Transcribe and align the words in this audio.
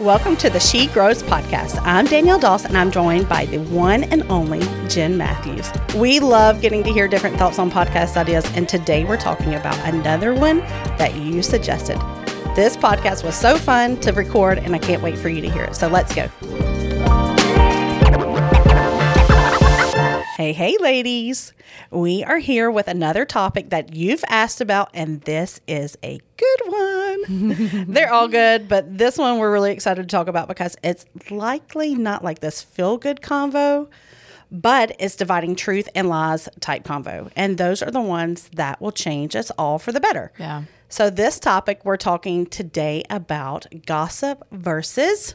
Welcome 0.00 0.38
to 0.38 0.48
the 0.48 0.58
She 0.58 0.86
Grows 0.86 1.22
podcast. 1.22 1.78
I'm 1.84 2.06
Danielle 2.06 2.38
Doss, 2.38 2.64
and 2.64 2.74
I'm 2.74 2.90
joined 2.90 3.28
by 3.28 3.44
the 3.44 3.58
one 3.58 4.04
and 4.04 4.22
only 4.30 4.60
Jen 4.88 5.18
Matthews. 5.18 5.70
We 5.94 6.20
love 6.20 6.62
getting 6.62 6.82
to 6.84 6.90
hear 6.90 7.06
different 7.06 7.36
thoughts 7.36 7.58
on 7.58 7.70
podcast 7.70 8.16
ideas, 8.16 8.46
and 8.54 8.66
today 8.66 9.04
we're 9.04 9.18
talking 9.18 9.54
about 9.54 9.76
another 9.86 10.32
one 10.32 10.60
that 10.96 11.16
you 11.16 11.42
suggested. 11.42 11.98
This 12.56 12.78
podcast 12.78 13.24
was 13.24 13.34
so 13.34 13.58
fun 13.58 14.00
to 14.00 14.12
record, 14.12 14.56
and 14.60 14.74
I 14.74 14.78
can't 14.78 15.02
wait 15.02 15.18
for 15.18 15.28
you 15.28 15.42
to 15.42 15.50
hear 15.50 15.64
it. 15.64 15.76
So 15.76 15.86
let's 15.86 16.14
go. 16.14 16.30
Hey, 20.40 20.54
hey, 20.54 20.78
ladies. 20.80 21.52
We 21.90 22.24
are 22.24 22.38
here 22.38 22.70
with 22.70 22.88
another 22.88 23.26
topic 23.26 23.68
that 23.68 23.94
you've 23.94 24.24
asked 24.26 24.62
about, 24.62 24.88
and 24.94 25.20
this 25.20 25.60
is 25.68 25.98
a 26.02 26.18
good 26.38 26.60
one. 26.64 27.84
They're 27.88 28.10
all 28.10 28.26
good, 28.26 28.66
but 28.66 28.96
this 28.96 29.18
one 29.18 29.36
we're 29.36 29.52
really 29.52 29.70
excited 29.70 30.00
to 30.00 30.08
talk 30.08 30.28
about 30.28 30.48
because 30.48 30.78
it's 30.82 31.04
likely 31.30 31.94
not 31.94 32.24
like 32.24 32.38
this 32.38 32.62
feel 32.62 32.96
good 32.96 33.20
convo, 33.20 33.90
but 34.50 34.96
it's 34.98 35.14
dividing 35.14 35.56
truth 35.56 35.90
and 35.94 36.08
lies 36.08 36.48
type 36.60 36.84
convo. 36.84 37.30
And 37.36 37.58
those 37.58 37.82
are 37.82 37.90
the 37.90 38.00
ones 38.00 38.48
that 38.54 38.80
will 38.80 38.92
change 38.92 39.36
us 39.36 39.50
all 39.58 39.78
for 39.78 39.92
the 39.92 40.00
better. 40.00 40.32
Yeah. 40.38 40.62
So, 40.88 41.10
this 41.10 41.38
topic 41.38 41.82
we're 41.84 41.98
talking 41.98 42.46
today 42.46 43.04
about 43.10 43.66
gossip 43.84 44.42
versus 44.50 45.34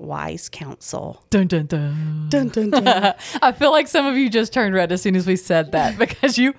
wise 0.00 0.48
counsel. 0.48 1.22
Dun, 1.30 1.46
dun, 1.46 1.66
dun. 1.66 2.26
Dun, 2.28 2.48
dun, 2.48 2.70
dun. 2.70 3.14
I 3.42 3.52
feel 3.52 3.70
like 3.70 3.86
some 3.86 4.06
of 4.06 4.16
you 4.16 4.30
just 4.30 4.52
turned 4.52 4.74
red 4.74 4.90
as 4.90 5.02
soon 5.02 5.14
as 5.14 5.26
we 5.26 5.36
said 5.36 5.72
that 5.72 5.98
because 5.98 6.38
you 6.38 6.54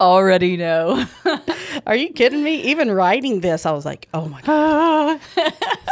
already 0.00 0.56
know. 0.56 1.04
Are 1.86 1.96
you 1.96 2.12
kidding 2.12 2.42
me? 2.42 2.62
Even 2.62 2.90
writing 2.90 3.40
this, 3.40 3.66
I 3.66 3.72
was 3.72 3.84
like, 3.84 4.08
oh 4.14 4.28
my 4.28 4.40
God. 4.42 5.20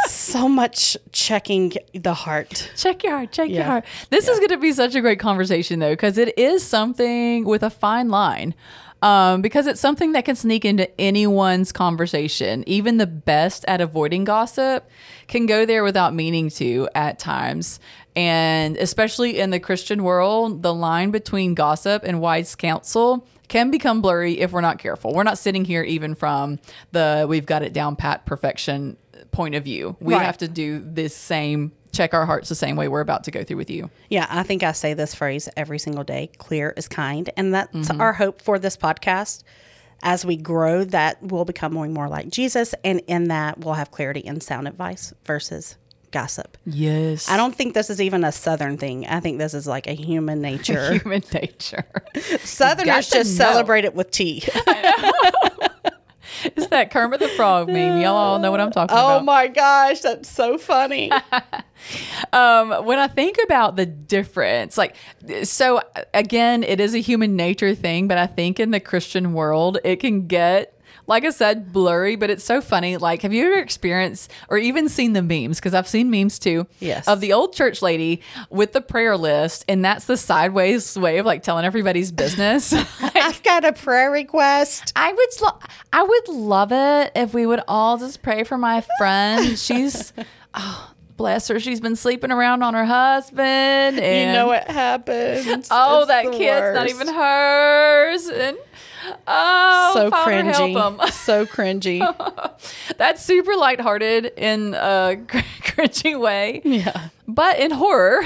so 0.07 0.47
much 0.47 0.97
checking 1.11 1.73
the 1.93 2.13
heart. 2.13 2.71
check 2.75 3.03
your 3.03 3.13
heart, 3.13 3.31
check 3.31 3.49
your 3.49 3.63
heart. 3.63 3.85
This 4.09 4.27
is 4.27 4.39
going 4.39 4.49
to 4.49 4.57
be 4.57 4.71
such 4.71 4.95
a 4.95 5.01
great 5.01 5.19
conversation, 5.19 5.79
though, 5.79 5.91
because 5.91 6.17
it 6.17 6.37
is 6.37 6.63
something 6.63 7.43
with 7.43 7.63
a 7.63 7.69
fine 7.69 8.09
line. 8.09 8.55
Um, 9.03 9.41
because 9.41 9.67
it's 9.67 9.81
something 9.81 10.13
that 10.13 10.23
can 10.23 10.37
sneak 10.37 10.63
into 10.63 10.89
anyone's 10.99 11.73
conversation. 11.73 12.63
Even 12.67 12.97
the 12.97 13.05
best 13.05 13.65
at 13.67 13.81
avoiding 13.81 14.23
gossip 14.23 14.89
can 15.27 15.45
go 15.45 15.65
there 15.65 15.83
without 15.83 16.13
meaning 16.13 16.49
to 16.51 16.87
at 16.95 17.19
times. 17.19 17.81
And 18.15 18.77
especially 18.77 19.39
in 19.39 19.49
the 19.49 19.59
Christian 19.59 20.03
world, 20.03 20.63
the 20.63 20.73
line 20.73 21.11
between 21.11 21.53
gossip 21.53 22.03
and 22.05 22.21
wise 22.21 22.55
counsel 22.55 23.27
can 23.49 23.71
become 23.71 24.01
blurry 24.01 24.39
if 24.39 24.53
we're 24.53 24.61
not 24.61 24.79
careful. 24.79 25.13
We're 25.13 25.23
not 25.23 25.37
sitting 25.37 25.65
here 25.65 25.83
even 25.83 26.15
from 26.15 26.59
the 26.93 27.25
we've 27.27 27.45
got 27.45 27.61
it 27.61 27.73
down 27.73 27.97
pat 27.97 28.25
perfection 28.25 28.95
point 29.31 29.53
of 29.55 29.65
view. 29.65 29.97
We 29.99 30.13
Right. 30.13 30.23
have 30.25 30.37
to 30.37 30.47
do 30.47 30.79
this 30.79 31.13
same 31.13 31.73
check 31.93 32.13
our 32.13 32.25
hearts 32.25 32.49
the 32.49 32.55
same 32.55 32.75
way 32.75 32.87
we're 32.87 33.01
about 33.01 33.23
to 33.25 33.31
go 33.31 33.43
through 33.43 33.57
with 33.57 33.69
you. 33.69 33.89
Yeah, 34.09 34.25
I 34.29 34.43
think 34.43 34.63
I 34.63 34.73
say 34.73 34.93
this 34.93 35.15
phrase 35.15 35.47
every 35.55 35.79
single 35.79 36.03
day 36.03 36.31
clear 36.37 36.73
is 36.75 36.87
kind. 36.87 37.29
And 37.37 37.53
that's 37.53 37.73
mm-hmm. 37.73 38.01
our 38.01 38.13
hope 38.13 38.41
for 38.41 38.59
this 38.59 38.75
podcast. 38.75 39.43
As 40.05 40.25
we 40.25 40.35
grow, 40.35 40.83
that 40.83 41.23
we'll 41.23 41.45
become 41.45 41.73
more 41.73 41.85
and 41.85 41.93
more 41.93 42.09
like 42.09 42.27
Jesus. 42.29 42.75
And 42.83 43.01
in 43.07 43.29
that, 43.29 43.59
we'll 43.59 43.75
have 43.75 43.89
clarity 43.89 44.25
and 44.25 44.43
sound 44.43 44.67
advice 44.67 45.13
versus 45.23 45.77
gossip. 46.11 46.57
Yes. 46.65 47.29
I 47.29 47.37
don't 47.37 47.55
think 47.55 47.73
this 47.73 47.89
is 47.89 48.01
even 48.01 48.25
a 48.25 48.31
Southern 48.31 48.77
thing. 48.77 49.05
I 49.07 49.21
think 49.21 49.39
this 49.39 49.53
is 49.53 49.65
like 49.65 49.87
a 49.87 49.93
human 49.93 50.41
nature. 50.49 50.93
human 50.93 51.23
nature. 51.33 51.85
Southerners 52.43 53.09
just 53.09 53.37
know. 53.37 53.45
celebrate 53.45 53.85
it 53.85 53.95
with 53.95 54.11
tea. 54.11 54.43
it's 56.43 56.67
that 56.67 56.91
Kermit 56.91 57.19
the 57.19 57.29
Frog 57.29 57.67
meme. 57.67 58.01
Y'all 58.01 58.15
all 58.15 58.39
know 58.39 58.51
what 58.51 58.59
I'm 58.59 58.71
talking 58.71 58.95
oh 58.95 58.99
about. 58.99 59.21
Oh 59.21 59.23
my 59.23 59.47
gosh, 59.47 60.01
that's 60.01 60.29
so 60.29 60.57
funny. 60.57 61.11
Um, 62.31 62.85
when 62.85 62.99
I 62.99 63.07
think 63.07 63.37
about 63.43 63.75
the 63.75 63.85
difference, 63.85 64.77
like, 64.77 64.95
so 65.43 65.81
again, 66.13 66.63
it 66.63 66.79
is 66.79 66.93
a 66.93 66.99
human 66.99 67.35
nature 67.35 67.75
thing, 67.75 68.07
but 68.07 68.17
I 68.17 68.27
think 68.27 68.59
in 68.59 68.71
the 68.71 68.79
Christian 68.79 69.33
world, 69.33 69.77
it 69.83 69.97
can 69.97 70.27
get, 70.27 70.79
like 71.05 71.25
I 71.25 71.31
said, 71.31 71.73
blurry, 71.73 72.15
but 72.15 72.29
it's 72.29 72.45
so 72.45 72.61
funny. 72.61 72.95
Like, 72.97 73.23
have 73.23 73.33
you 73.33 73.45
ever 73.45 73.57
experienced 73.59 74.31
or 74.47 74.57
even 74.57 74.87
seen 74.87 75.13
the 75.13 75.21
memes? 75.21 75.59
Because 75.59 75.73
I've 75.73 75.87
seen 75.87 76.09
memes 76.09 76.39
too. 76.39 76.65
Yes. 76.79 77.07
Of 77.07 77.19
the 77.19 77.33
old 77.33 77.53
church 77.53 77.81
lady 77.81 78.21
with 78.49 78.71
the 78.71 78.81
prayer 78.81 79.17
list, 79.17 79.65
and 79.67 79.83
that's 79.83 80.05
the 80.05 80.15
sideways 80.15 80.97
way 80.97 81.17
of 81.17 81.25
like 81.25 81.43
telling 81.43 81.65
everybody's 81.65 82.11
business. 82.11 82.73
I've 83.01 83.43
got 83.43 83.65
a 83.65 83.73
prayer 83.73 84.11
request. 84.11 84.93
I 84.95 85.11
would 85.11 85.41
lo- 85.41 85.59
I 85.91 86.03
would 86.03 86.27
love 86.29 86.71
it 86.71 87.11
if 87.15 87.33
we 87.33 87.45
would 87.45 87.61
all 87.67 87.97
just 87.97 88.21
pray 88.21 88.43
for 88.43 88.57
my 88.57 88.83
friend. 88.97 89.59
She's 89.59 90.13
oh, 90.53 90.92
bless 91.17 91.47
her. 91.47 91.59
She's 91.59 91.79
been 91.79 91.95
sleeping 91.95 92.31
around 92.31 92.63
on 92.63 92.73
her 92.73 92.85
husband. 92.85 93.99
And, 93.99 94.27
You 94.29 94.33
know 94.33 94.47
what 94.47 94.67
happens. 94.69 95.67
Oh, 95.71 95.99
It's 95.99 96.07
that 96.07 96.31
kid's 96.31 96.75
not 96.75 96.89
even 96.89 97.07
hers. 97.07 98.27
And 98.27 98.57
oh, 99.27 99.91
so 99.93 100.09
Father, 100.09 100.31
cringy. 100.31 101.09
so 101.11 101.45
cringy. 101.45 101.99
That's 102.97 103.23
super 103.23 103.55
lighthearted 103.55 104.25
in 104.37 104.73
a 104.75 105.17
cr- 105.27 105.37
cringy 105.61 106.19
way. 106.19 106.61
Yeah. 106.63 107.09
But 107.27 107.59
in 107.59 107.71
horror, 107.71 108.23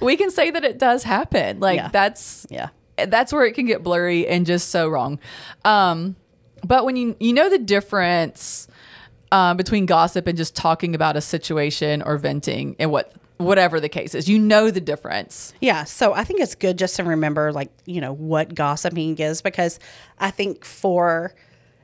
we 0.00 0.16
can 0.16 0.30
say 0.30 0.50
that 0.50 0.64
it 0.64 0.78
does 0.78 1.02
happen. 1.02 1.60
Like 1.60 1.76
Yeah. 1.76 1.88
that's 1.92 2.46
Yeah. 2.50 2.68
that's 2.96 3.32
where 3.32 3.44
it 3.44 3.52
can 3.52 3.66
get 3.66 3.82
blurry 3.82 4.26
and 4.26 4.46
just 4.46 4.70
so 4.70 4.88
wrong. 4.88 5.18
Um, 5.64 6.16
but 6.64 6.84
when 6.84 6.96
you 6.96 7.16
you 7.20 7.32
know 7.32 7.48
the 7.50 7.58
difference 7.58 8.66
uh, 9.32 9.54
between 9.54 9.86
gossip 9.86 10.26
and 10.26 10.36
just 10.36 10.54
talking 10.56 10.94
about 10.94 11.16
a 11.16 11.20
situation 11.20 12.02
or 12.02 12.16
venting 12.16 12.76
and 12.78 12.90
what 12.90 13.12
whatever 13.38 13.78
the 13.80 13.88
case 13.88 14.14
is, 14.14 14.28
you 14.28 14.38
know 14.38 14.70
the 14.70 14.80
difference. 14.80 15.54
Yeah, 15.60 15.84
so 15.84 16.12
I 16.12 16.24
think 16.24 16.40
it's 16.40 16.54
good 16.54 16.76
just 16.76 16.96
to 16.96 17.04
remember, 17.04 17.52
like, 17.52 17.70
you 17.86 18.00
know, 18.00 18.12
what 18.12 18.54
gossiping 18.54 19.16
is 19.18 19.42
because 19.42 19.78
I 20.18 20.30
think 20.30 20.64
for 20.64 21.34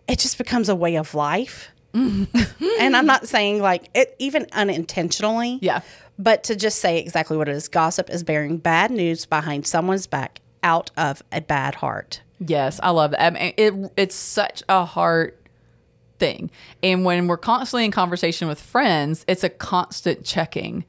it 0.09 0.19
just 0.19 0.37
becomes 0.37 0.69
a 0.69 0.75
way 0.75 0.97
of 0.97 1.15
life. 1.15 1.71
and 1.95 2.97
I'm 2.97 3.07
not 3.07 3.29
saying 3.29 3.63
like 3.63 3.89
it 3.95 4.17
even 4.19 4.47
unintentionally. 4.53 5.61
Yeah. 5.63 5.81
But 6.19 6.45
to 6.45 6.57
just 6.57 6.81
say 6.81 6.99
exactly 6.99 7.37
what 7.37 7.49
it 7.49 7.55
is 7.55 7.69
gossip 7.69 8.11
is 8.11 8.25
bearing 8.25 8.59
bad 8.59 8.91
news 8.91 9.27
behind 9.27 9.67
someone's 9.67 10.09
back 10.09 10.41
out 10.65 10.91
of 10.97 11.23
a 11.31 11.41
bad 11.41 11.77
heart. 11.77 12.21
Yes, 12.41 12.81
I 12.83 12.91
love 12.91 13.13
that. 13.13 13.21
I 13.21 13.31
mean, 13.31 13.55
it 13.57 13.93
it's 13.97 14.17
such 14.17 14.65
a 14.69 14.85
hard 14.85 15.37
thing, 16.19 16.51
and 16.83 17.05
when 17.05 17.27
we're 17.27 17.37
constantly 17.37 17.85
in 17.85 17.91
conversation 17.91 18.49
with 18.49 18.61
friends, 18.61 19.25
it's 19.29 19.45
a 19.45 19.49
constant 19.49 20.25
checking. 20.25 20.85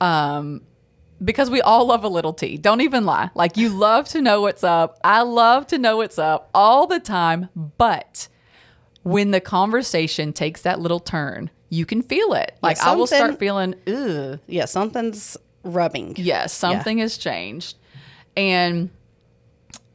Um, 0.00 0.62
because 1.24 1.50
we 1.50 1.62
all 1.62 1.86
love 1.86 2.04
a 2.04 2.08
little 2.08 2.32
tea. 2.32 2.58
Don't 2.58 2.82
even 2.82 3.06
lie. 3.06 3.30
Like 3.34 3.56
you 3.56 3.70
love 3.70 4.08
to 4.08 4.20
know 4.20 4.42
what's 4.42 4.62
up. 4.62 4.98
I 5.02 5.22
love 5.22 5.66
to 5.68 5.78
know 5.78 5.96
what's 5.96 6.18
up 6.18 6.50
all 6.54 6.86
the 6.86 7.00
time. 7.00 7.48
But 7.56 8.28
when 9.02 9.30
the 9.30 9.40
conversation 9.40 10.32
takes 10.32 10.62
that 10.62 10.80
little 10.80 11.00
turn, 11.00 11.50
you 11.70 11.86
can 11.86 12.02
feel 12.02 12.34
it. 12.34 12.56
Like 12.62 12.78
I 12.82 12.94
will 12.94 13.06
start 13.06 13.38
feeling, 13.38 13.74
ugh. 13.86 14.40
Yeah, 14.46 14.66
something's 14.66 15.36
rubbing. 15.64 16.14
Yes, 16.18 16.52
something 16.52 16.98
has 16.98 17.16
changed. 17.16 17.76
And 18.36 18.90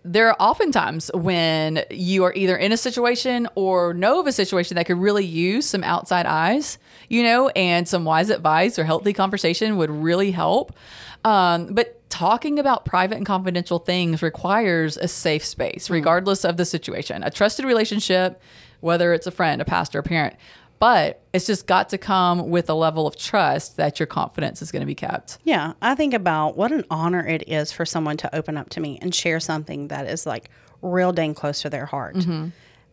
there 0.03 0.29
are 0.29 0.35
oftentimes 0.39 1.11
when 1.13 1.83
you 1.91 2.23
are 2.23 2.33
either 2.33 2.57
in 2.57 2.71
a 2.71 2.77
situation 2.77 3.47
or 3.55 3.93
know 3.93 4.19
of 4.19 4.27
a 4.27 4.31
situation 4.31 4.75
that 4.75 4.85
could 4.85 4.97
really 4.97 5.25
use 5.25 5.67
some 5.67 5.83
outside 5.83 6.25
eyes, 6.25 6.79
you 7.07 7.21
know, 7.21 7.49
and 7.49 7.87
some 7.87 8.03
wise 8.03 8.29
advice 8.29 8.79
or 8.79 8.83
healthy 8.83 9.13
conversation 9.13 9.77
would 9.77 9.91
really 9.91 10.31
help. 10.31 10.75
Um, 11.23 11.67
but 11.67 12.09
talking 12.09 12.57
about 12.57 12.83
private 12.83 13.17
and 13.17 13.25
confidential 13.25 13.79
things 13.79 14.23
requires 14.23 14.97
a 14.97 15.07
safe 15.07 15.45
space, 15.45 15.89
regardless 15.89 16.43
of 16.43 16.57
the 16.57 16.65
situation, 16.65 17.23
a 17.23 17.29
trusted 17.29 17.65
relationship, 17.65 18.41
whether 18.79 19.13
it's 19.13 19.27
a 19.27 19.31
friend, 19.31 19.61
a 19.61 19.65
pastor, 19.65 19.99
a 19.99 20.03
parent. 20.03 20.35
But 20.81 21.21
it's 21.31 21.45
just 21.45 21.67
got 21.67 21.89
to 21.89 21.99
come 21.99 22.49
with 22.49 22.67
a 22.67 22.73
level 22.73 23.05
of 23.05 23.15
trust 23.15 23.77
that 23.77 23.99
your 23.99 24.07
confidence 24.07 24.63
is 24.63 24.71
going 24.71 24.79
to 24.79 24.87
be 24.87 24.95
kept. 24.95 25.37
Yeah, 25.43 25.73
I 25.79 25.93
think 25.93 26.15
about 26.15 26.57
what 26.57 26.71
an 26.71 26.85
honor 26.89 27.23
it 27.23 27.47
is 27.47 27.71
for 27.71 27.85
someone 27.85 28.17
to 28.17 28.35
open 28.35 28.57
up 28.57 28.69
to 28.69 28.79
me 28.79 28.97
and 28.99 29.13
share 29.13 29.39
something 29.39 29.89
that 29.89 30.07
is 30.07 30.25
like 30.25 30.49
real 30.81 31.11
dang 31.11 31.35
close 31.35 31.61
to 31.61 31.69
their 31.69 31.85
heart. 31.85 32.15
Mm-hmm. 32.15 32.47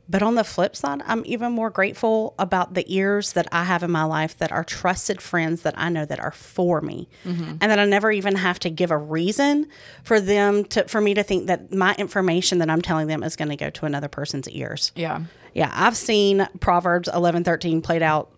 But 0.08 0.22
on 0.22 0.36
the 0.36 0.44
flip 0.44 0.74
side, 0.74 1.02
I'm 1.04 1.22
even 1.26 1.52
more 1.52 1.68
grateful 1.68 2.34
about 2.38 2.74
the 2.74 2.84
ears 2.92 3.34
that 3.34 3.46
I 3.52 3.64
have 3.64 3.82
in 3.82 3.90
my 3.90 4.04
life 4.04 4.38
that 4.38 4.50
are 4.50 4.64
trusted 4.64 5.20
friends 5.20 5.62
that 5.62 5.74
I 5.76 5.90
know 5.90 6.06
that 6.06 6.18
are 6.18 6.32
for 6.32 6.80
me, 6.80 7.08
mm-hmm. 7.24 7.56
and 7.60 7.70
that 7.70 7.78
I 7.78 7.84
never 7.84 8.10
even 8.10 8.36
have 8.36 8.58
to 8.60 8.70
give 8.70 8.90
a 8.90 8.96
reason 8.96 9.66
for 10.02 10.20
them 10.20 10.64
to 10.66 10.88
for 10.88 11.00
me 11.00 11.12
to 11.14 11.22
think 11.22 11.46
that 11.48 11.72
my 11.72 11.94
information 11.98 12.58
that 12.58 12.70
I'm 12.70 12.80
telling 12.80 13.06
them 13.06 13.22
is 13.22 13.36
going 13.36 13.50
to 13.50 13.56
go 13.56 13.68
to 13.68 13.86
another 13.86 14.08
person's 14.08 14.48
ears. 14.48 14.92
Yeah. 14.96 15.24
Yeah, 15.54 15.72
I've 15.74 15.96
seen 15.96 16.48
Proverbs 16.60 17.08
11, 17.12 17.44
13 17.44 17.82
played 17.82 18.02
out, 18.02 18.30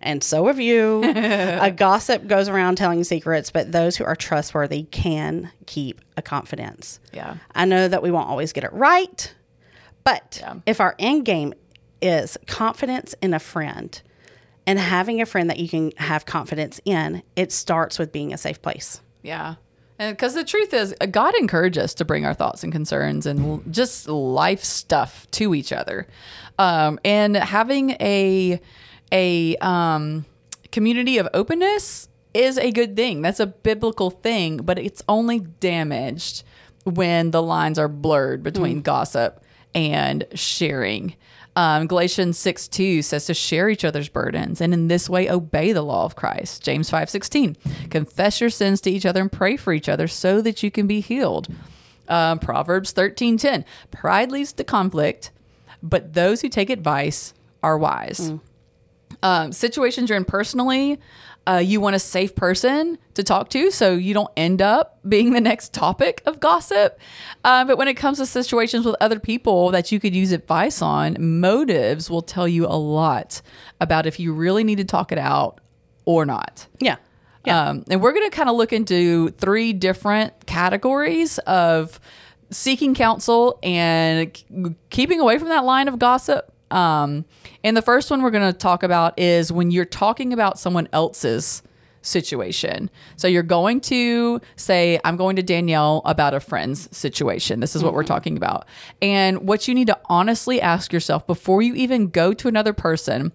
and 0.00 0.22
so 0.22 0.46
have 0.46 0.60
you. 0.60 1.02
a 1.04 1.70
gossip 1.70 2.26
goes 2.26 2.48
around 2.48 2.76
telling 2.76 3.02
secrets, 3.04 3.50
but 3.50 3.72
those 3.72 3.96
who 3.96 4.04
are 4.04 4.16
trustworthy 4.16 4.84
can 4.84 5.50
keep 5.66 6.00
a 6.16 6.22
confidence. 6.22 7.00
Yeah. 7.12 7.36
I 7.54 7.64
know 7.64 7.88
that 7.88 8.02
we 8.02 8.10
won't 8.10 8.28
always 8.28 8.52
get 8.52 8.64
it 8.64 8.72
right, 8.72 9.34
but 10.10 10.38
Yeah. 10.40 10.54
if 10.66 10.80
our 10.80 10.94
end 10.98 11.24
game 11.24 11.52
is 12.00 12.38
confidence 12.46 13.14
in 13.22 13.34
a 13.34 13.38
friend 13.38 14.00
And 14.66 14.78
having 14.78 15.22
a 15.22 15.26
friend 15.26 15.48
that 15.50 15.58
you 15.58 15.66
can 15.66 15.92
have 15.96 16.26
confidence 16.26 16.78
in, 16.84 17.22
it 17.36 17.52
starts 17.52 17.98
with 17.98 18.12
being 18.12 18.34
a 18.34 18.36
safe 18.36 18.60
place. 18.60 19.00
Yeah. 19.22 19.54
And 19.98 20.14
because 20.14 20.34
the 20.34 20.44
truth 20.44 20.74
is, 20.74 20.94
uh, 21.00 21.06
God 21.06 21.34
encourages 21.36 21.82
us 21.84 21.94
to 21.94 22.04
bring 22.04 22.26
our 22.26 22.34
thoughts 22.34 22.62
and 22.62 22.70
concerns 22.70 23.24
and 23.24 23.38
l- 23.40 23.62
just 23.70 24.06
life 24.08 24.62
stuff 24.62 25.26
to 25.38 25.54
each 25.54 25.72
other. 25.72 26.06
Um, 26.58 27.00
and 27.02 27.34
having 27.34 27.92
a, 27.98 28.60
a 29.10 29.56
um, 29.56 30.26
community 30.70 31.16
of 31.16 31.26
openness 31.32 32.08
is 32.34 32.58
a 32.58 32.70
good 32.70 32.94
thing. 32.94 33.22
That's 33.22 33.40
a 33.40 33.46
biblical 33.46 34.10
thing, 34.10 34.58
but 34.58 34.78
it's 34.78 35.02
only 35.08 35.40
damaged 35.40 36.42
when 36.84 37.30
the 37.30 37.42
lines 37.42 37.78
are 37.78 37.88
blurred 37.88 38.42
between 38.42 38.82
gossip 38.82 39.42
and 39.74 40.26
sharing. 40.34 41.14
Um, 41.56 41.88
Galatians 41.88 42.38
6 42.38 42.68
2 42.68 43.02
says 43.02 43.26
to 43.26 43.34
share 43.34 43.68
each 43.68 43.84
other's 43.84 44.08
burdens 44.08 44.60
and 44.60 44.72
in 44.72 44.86
this 44.86 45.10
way 45.10 45.28
obey 45.28 45.72
the 45.72 45.82
law 45.82 46.04
of 46.04 46.14
Christ. 46.14 46.62
James 46.62 46.88
five 46.88 47.10
sixteen, 47.10 47.56
confess 47.90 48.40
your 48.40 48.50
sins 48.50 48.80
to 48.82 48.90
each 48.90 49.04
other 49.04 49.20
and 49.20 49.32
pray 49.32 49.56
for 49.56 49.72
each 49.72 49.88
other 49.88 50.06
so 50.06 50.40
that 50.40 50.62
you 50.62 50.70
can 50.70 50.86
be 50.86 51.00
healed. 51.00 51.48
Um, 52.08 52.38
Proverbs 52.38 52.92
thirteen 52.92 53.38
ten, 53.38 53.64
pride 53.90 54.30
leads 54.30 54.52
to 54.52 54.62
conflict, 54.64 55.32
but 55.82 56.14
those 56.14 56.42
who 56.42 56.48
take 56.48 56.70
advice 56.70 57.34
are 57.62 57.76
wise. 57.76 58.32
Um, 59.22 59.50
situations 59.50 60.10
you're 60.10 60.16
in 60.16 60.24
personally, 60.24 61.00
uh, 61.48 61.56
you 61.56 61.80
want 61.80 61.96
a 61.96 61.98
safe 61.98 62.34
person 62.34 62.98
to 63.14 63.22
talk 63.22 63.48
to 63.48 63.70
so 63.70 63.94
you 63.94 64.12
don't 64.12 64.30
end 64.36 64.60
up 64.60 64.98
being 65.08 65.32
the 65.32 65.40
next 65.40 65.72
topic 65.72 66.22
of 66.26 66.40
gossip. 66.40 67.00
Uh, 67.42 67.64
but 67.64 67.78
when 67.78 67.88
it 67.88 67.94
comes 67.94 68.18
to 68.18 68.26
situations 68.26 68.84
with 68.84 68.94
other 69.00 69.18
people 69.18 69.70
that 69.70 69.90
you 69.90 69.98
could 69.98 70.14
use 70.14 70.32
advice 70.32 70.82
on, 70.82 71.16
motives 71.18 72.10
will 72.10 72.20
tell 72.22 72.46
you 72.46 72.66
a 72.66 72.76
lot 72.76 73.40
about 73.80 74.06
if 74.06 74.20
you 74.20 74.32
really 74.32 74.62
need 74.62 74.76
to 74.76 74.84
talk 74.84 75.10
it 75.10 75.18
out 75.18 75.60
or 76.04 76.26
not. 76.26 76.66
Yeah. 76.80 76.96
Yeah. 77.46 77.68
Um, 77.68 77.84
and 77.88 78.02
we're 78.02 78.12
going 78.12 78.28
to 78.28 78.36
kind 78.36 78.50
of 78.50 78.56
look 78.56 78.74
into 78.74 79.30
three 79.30 79.72
different 79.72 80.44
categories 80.44 81.38
of 81.38 81.98
seeking 82.50 82.94
counsel 82.94 83.58
and 83.62 84.42
keeping 84.90 85.20
away 85.20 85.38
from 85.38 85.48
that 85.48 85.64
line 85.64 85.88
of 85.88 85.98
gossip. 85.98 86.52
Um, 86.70 87.24
and 87.64 87.76
the 87.76 87.82
first 87.82 88.10
one 88.10 88.22
we're 88.22 88.30
going 88.30 88.52
to 88.52 88.56
talk 88.56 88.82
about 88.82 89.18
is 89.18 89.52
when 89.52 89.70
you're 89.70 89.84
talking 89.84 90.32
about 90.32 90.58
someone 90.58 90.88
else's 90.92 91.62
situation. 92.02 92.90
So 93.16 93.28
you're 93.28 93.42
going 93.42 93.80
to 93.82 94.40
say, 94.56 95.00
I'm 95.04 95.16
going 95.16 95.36
to 95.36 95.42
Danielle 95.42 96.02
about 96.04 96.34
a 96.34 96.40
friend's 96.40 96.94
situation. 96.96 97.60
This 97.60 97.76
is 97.76 97.82
what 97.82 97.94
we're 97.94 98.04
talking 98.04 98.36
about. 98.36 98.66
And 99.02 99.46
what 99.46 99.68
you 99.68 99.74
need 99.74 99.88
to 99.88 99.98
honestly 100.06 100.60
ask 100.60 100.92
yourself 100.92 101.26
before 101.26 101.62
you 101.62 101.74
even 101.74 102.08
go 102.08 102.32
to 102.34 102.48
another 102.48 102.72
person 102.72 103.32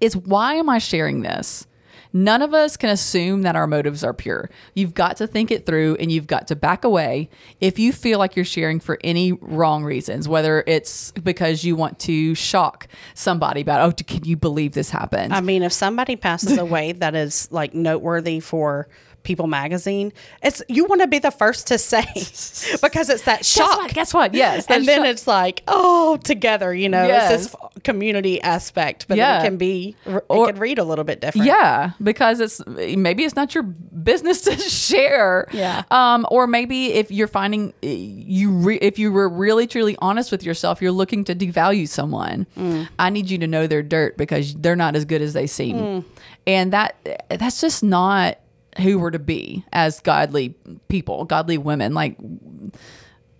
is 0.00 0.16
why 0.16 0.54
am 0.54 0.68
I 0.68 0.78
sharing 0.78 1.22
this? 1.22 1.66
None 2.16 2.42
of 2.42 2.54
us 2.54 2.76
can 2.76 2.90
assume 2.90 3.42
that 3.42 3.56
our 3.56 3.66
motives 3.66 4.04
are 4.04 4.14
pure. 4.14 4.48
You've 4.72 4.94
got 4.94 5.16
to 5.16 5.26
think 5.26 5.50
it 5.50 5.66
through 5.66 5.96
and 5.96 6.12
you've 6.12 6.28
got 6.28 6.46
to 6.46 6.56
back 6.56 6.84
away 6.84 7.28
if 7.60 7.76
you 7.76 7.92
feel 7.92 8.20
like 8.20 8.36
you're 8.36 8.44
sharing 8.44 8.78
for 8.78 8.98
any 9.02 9.32
wrong 9.32 9.82
reasons, 9.82 10.28
whether 10.28 10.62
it's 10.68 11.10
because 11.10 11.64
you 11.64 11.74
want 11.74 11.98
to 11.98 12.36
shock 12.36 12.86
somebody 13.14 13.62
about, 13.62 13.80
oh, 13.80 14.04
can 14.04 14.24
you 14.24 14.36
believe 14.36 14.74
this 14.74 14.90
happened? 14.90 15.34
I 15.34 15.40
mean, 15.40 15.64
if 15.64 15.72
somebody 15.72 16.14
passes 16.14 16.56
away 16.58 16.92
that 16.92 17.16
is 17.16 17.50
like 17.50 17.74
noteworthy 17.74 18.38
for 18.38 18.88
People 19.24 19.46
magazine, 19.48 20.12
it's 20.42 20.62
you 20.68 20.84
want 20.84 21.00
to 21.00 21.06
be 21.08 21.18
the 21.18 21.30
first 21.32 21.66
to 21.68 21.78
say 21.78 22.04
because 22.82 23.08
it's 23.10 23.22
that 23.24 23.38
Guess 23.38 23.46
shock. 23.48 23.78
what? 23.78 23.92
Guess 23.94 24.14
what? 24.14 24.34
Yes. 24.34 24.66
and 24.68 24.86
then 24.86 24.98
shock. 25.00 25.06
it's 25.08 25.26
like, 25.26 25.62
oh, 25.66 26.16
together, 26.18 26.72
you 26.74 26.88
know, 26.88 27.06
Yes. 27.06 27.32
it's 27.32 27.46
this 27.52 27.82
community 27.82 28.40
aspect, 28.42 29.06
but 29.08 29.16
Yeah. 29.16 29.40
it 29.40 29.44
can 29.44 29.56
be, 29.56 29.96
it 30.06 30.24
Or- 30.28 30.46
can 30.46 30.58
read 30.58 30.78
a 30.78 30.84
little 30.84 31.04
bit 31.04 31.20
different. 31.20 31.46
Yeah, 31.46 31.90
because 32.02 32.38
it's 32.40 32.64
maybe 32.66 33.24
it's 33.24 33.34
not 33.34 33.54
your 33.54 33.64
business 33.64 34.40
to 34.48 34.56
share. 34.58 35.48
Yeah. 35.52 35.82
Um, 35.90 36.26
or 36.30 36.46
maybe 36.46 36.92
if 36.92 37.10
you're 37.10 37.26
finding 37.28 37.72
uh, 37.82 37.86
you 37.88 38.50
re- 38.50 38.78
if 38.82 38.98
you 38.98 39.10
were 39.10 39.28
really 39.28 39.66
truly 39.66 39.96
honest 40.00 40.30
with 40.30 40.44
yourself, 40.44 40.80
you're 40.82 40.92
looking 40.92 41.24
to 41.24 41.34
devalue 41.34 41.88
someone. 41.88 42.46
I 42.98 43.10
need 43.10 43.30
you 43.30 43.38
to 43.38 43.46
know 43.46 43.66
their 43.66 43.82
dirt 43.82 44.16
because 44.16 44.54
they're 44.54 44.76
not 44.76 44.94
as 44.96 45.04
good 45.06 45.22
as 45.22 45.32
they 45.32 45.46
seem, 45.46 46.04
and 46.46 46.72
that 46.72 46.94
that's 47.30 47.60
just 47.60 47.82
not 47.82 48.38
who 48.80 48.98
we're 48.98 49.10
to 49.10 49.18
be 49.18 49.64
as 49.72 50.00
godly 50.00 50.56
people, 50.88 51.24
godly 51.24 51.58
women. 51.58 51.94
Like 51.94 52.16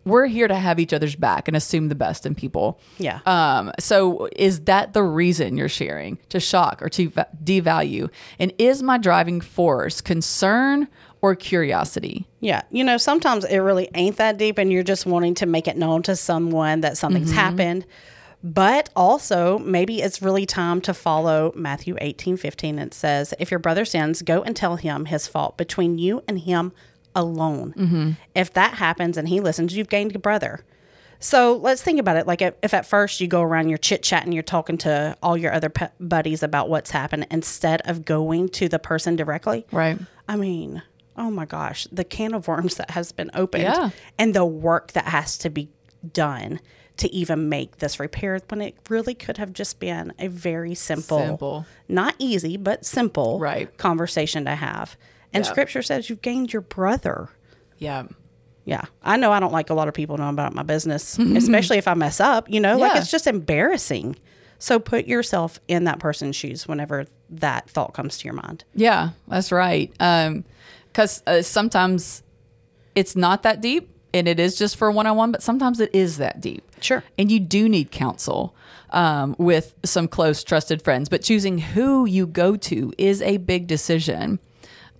we're 0.04 0.26
here 0.26 0.48
to 0.48 0.54
have 0.54 0.78
each 0.78 0.92
other's 0.92 1.16
back 1.16 1.48
and 1.48 1.56
assume 1.56 1.88
the 1.88 1.94
best 1.94 2.26
in 2.26 2.34
people. 2.34 2.80
Yeah. 2.98 3.20
Um, 3.26 3.72
so 3.78 4.28
is 4.36 4.60
that 4.62 4.92
the 4.92 5.02
reason 5.02 5.56
you're 5.56 5.68
sharing 5.68 6.18
to 6.28 6.40
shock 6.40 6.82
or 6.82 6.88
to 6.90 7.08
va- 7.08 7.28
devalue? 7.42 8.10
And 8.38 8.52
is 8.58 8.82
my 8.82 8.98
driving 8.98 9.40
force 9.40 10.00
concern 10.00 10.88
or 11.22 11.34
curiosity? 11.34 12.26
Yeah. 12.40 12.62
You 12.70 12.84
know, 12.84 12.98
sometimes 12.98 13.44
it 13.44 13.58
really 13.58 13.88
ain't 13.94 14.16
that 14.16 14.36
deep 14.36 14.58
and 14.58 14.70
you're 14.70 14.82
just 14.82 15.06
wanting 15.06 15.34
to 15.36 15.46
make 15.46 15.66
it 15.66 15.76
known 15.76 16.02
to 16.02 16.16
someone 16.16 16.82
that 16.82 16.98
something's 16.98 17.32
happened. 17.32 17.86
But 18.46 18.90
also, 18.94 19.58
maybe 19.58 20.02
it's 20.02 20.20
really 20.20 20.44
time 20.44 20.82
to 20.82 20.92
follow 20.92 21.50
Matthew 21.56 21.96
18 21.98 22.36
15. 22.36 22.78
It 22.78 22.92
says, 22.92 23.32
If 23.38 23.50
your 23.50 23.58
brother 23.58 23.86
sins, 23.86 24.20
go 24.20 24.42
and 24.42 24.54
tell 24.54 24.76
him 24.76 25.06
his 25.06 25.26
fault 25.26 25.56
between 25.56 25.96
you 25.96 26.22
and 26.28 26.38
him 26.40 26.72
alone. 27.14 27.72
Mm-hmm. 27.74 28.10
If 28.34 28.52
that 28.52 28.74
happens 28.74 29.16
and 29.16 29.28
he 29.28 29.40
listens, 29.40 29.74
you've 29.74 29.88
gained 29.88 30.14
a 30.14 30.18
brother. 30.18 30.62
So 31.20 31.56
let's 31.56 31.80
think 31.80 31.98
about 31.98 32.18
it. 32.18 32.26
Like, 32.26 32.42
if, 32.42 32.52
if 32.62 32.74
at 32.74 32.84
first 32.84 33.18
you 33.18 33.28
go 33.28 33.40
around, 33.40 33.70
you're 33.70 33.78
chit 33.78 34.02
chatting, 34.02 34.32
you're 34.32 34.42
talking 34.42 34.76
to 34.78 35.16
all 35.22 35.38
your 35.38 35.54
other 35.54 35.70
pe- 35.70 35.88
buddies 35.98 36.42
about 36.42 36.68
what's 36.68 36.90
happened 36.90 37.26
instead 37.30 37.80
of 37.86 38.04
going 38.04 38.50
to 38.50 38.68
the 38.68 38.78
person 38.78 39.16
directly. 39.16 39.64
Right. 39.72 39.98
I 40.28 40.36
mean, 40.36 40.82
oh 41.16 41.30
my 41.30 41.46
gosh, 41.46 41.86
the 41.90 42.04
can 42.04 42.34
of 42.34 42.46
worms 42.46 42.74
that 42.74 42.90
has 42.90 43.10
been 43.10 43.30
opened 43.32 43.62
Yeah. 43.62 43.88
and 44.18 44.34
the 44.34 44.44
work 44.44 44.92
that 44.92 45.06
has 45.06 45.38
to 45.38 45.48
be 45.48 45.70
done 46.12 46.60
to 46.96 47.12
even 47.12 47.48
make 47.48 47.78
this 47.78 47.98
repair 47.98 48.38
when 48.48 48.60
it 48.60 48.76
really 48.88 49.14
could 49.14 49.36
have 49.38 49.52
just 49.52 49.80
been 49.80 50.12
a 50.18 50.28
very 50.28 50.74
simple, 50.74 51.18
Simple. 51.18 51.66
not 51.88 52.14
easy, 52.18 52.56
but 52.56 52.84
simple 52.86 53.38
Right. 53.40 53.76
conversation 53.78 54.44
to 54.44 54.54
have. 54.54 54.96
And 55.32 55.44
Yeah. 55.44 55.50
scripture 55.50 55.82
says 55.82 56.08
you've 56.08 56.22
gained 56.22 56.52
your 56.52 56.62
brother. 56.62 57.30
Yeah. 57.78 58.04
Yeah. 58.64 58.82
I 59.02 59.16
know 59.16 59.32
I 59.32 59.40
don't 59.40 59.52
like 59.52 59.70
a 59.70 59.74
lot 59.74 59.88
of 59.88 59.94
people 59.94 60.16
knowing 60.16 60.30
about 60.34 60.54
my 60.54 60.62
business, 60.62 61.18
especially 61.36 61.78
if 61.78 61.88
I 61.88 61.94
mess 61.94 62.20
up, 62.20 62.48
you 62.48 62.60
know, 62.60 62.78
like 62.78 62.94
it's 62.96 63.10
just 63.10 63.26
embarrassing. 63.26 64.16
So 64.60 64.78
put 64.78 65.06
yourself 65.06 65.58
in 65.66 65.84
that 65.84 65.98
person's 65.98 66.36
shoes 66.36 66.66
whenever 66.68 67.06
that 67.28 67.68
thought 67.68 67.92
comes 67.92 68.18
to 68.18 68.24
your 68.24 68.34
mind. 68.34 68.64
Yeah, 68.74 69.10
that's 69.26 69.50
right. 69.50 69.92
Um, 69.98 70.44
because 70.86 71.22
uh, 71.26 71.42
sometimes 71.42 72.22
it's 72.94 73.16
not 73.16 73.42
that 73.42 73.60
deep 73.60 73.90
and 74.14 74.28
it 74.28 74.38
is 74.38 74.56
just 74.56 74.76
for 74.76 74.90
one 74.90 75.06
on 75.06 75.16
one, 75.16 75.32
but 75.32 75.42
sometimes 75.42 75.80
it 75.80 75.90
is 75.92 76.18
that 76.18 76.40
deep. 76.40 76.64
Sure. 76.80 77.02
And 77.18 77.30
you 77.30 77.40
do 77.40 77.68
need 77.68 77.90
counsel 77.90 78.54
um, 78.90 79.34
with 79.38 79.74
some 79.84 80.06
close, 80.06 80.44
trusted 80.44 80.80
friends, 80.80 81.08
but 81.08 81.20
choosing 81.20 81.58
who 81.58 82.06
you 82.06 82.26
go 82.26 82.56
to 82.56 82.92
is 82.96 83.20
a 83.20 83.38
big 83.38 83.66
decision. 83.66 84.38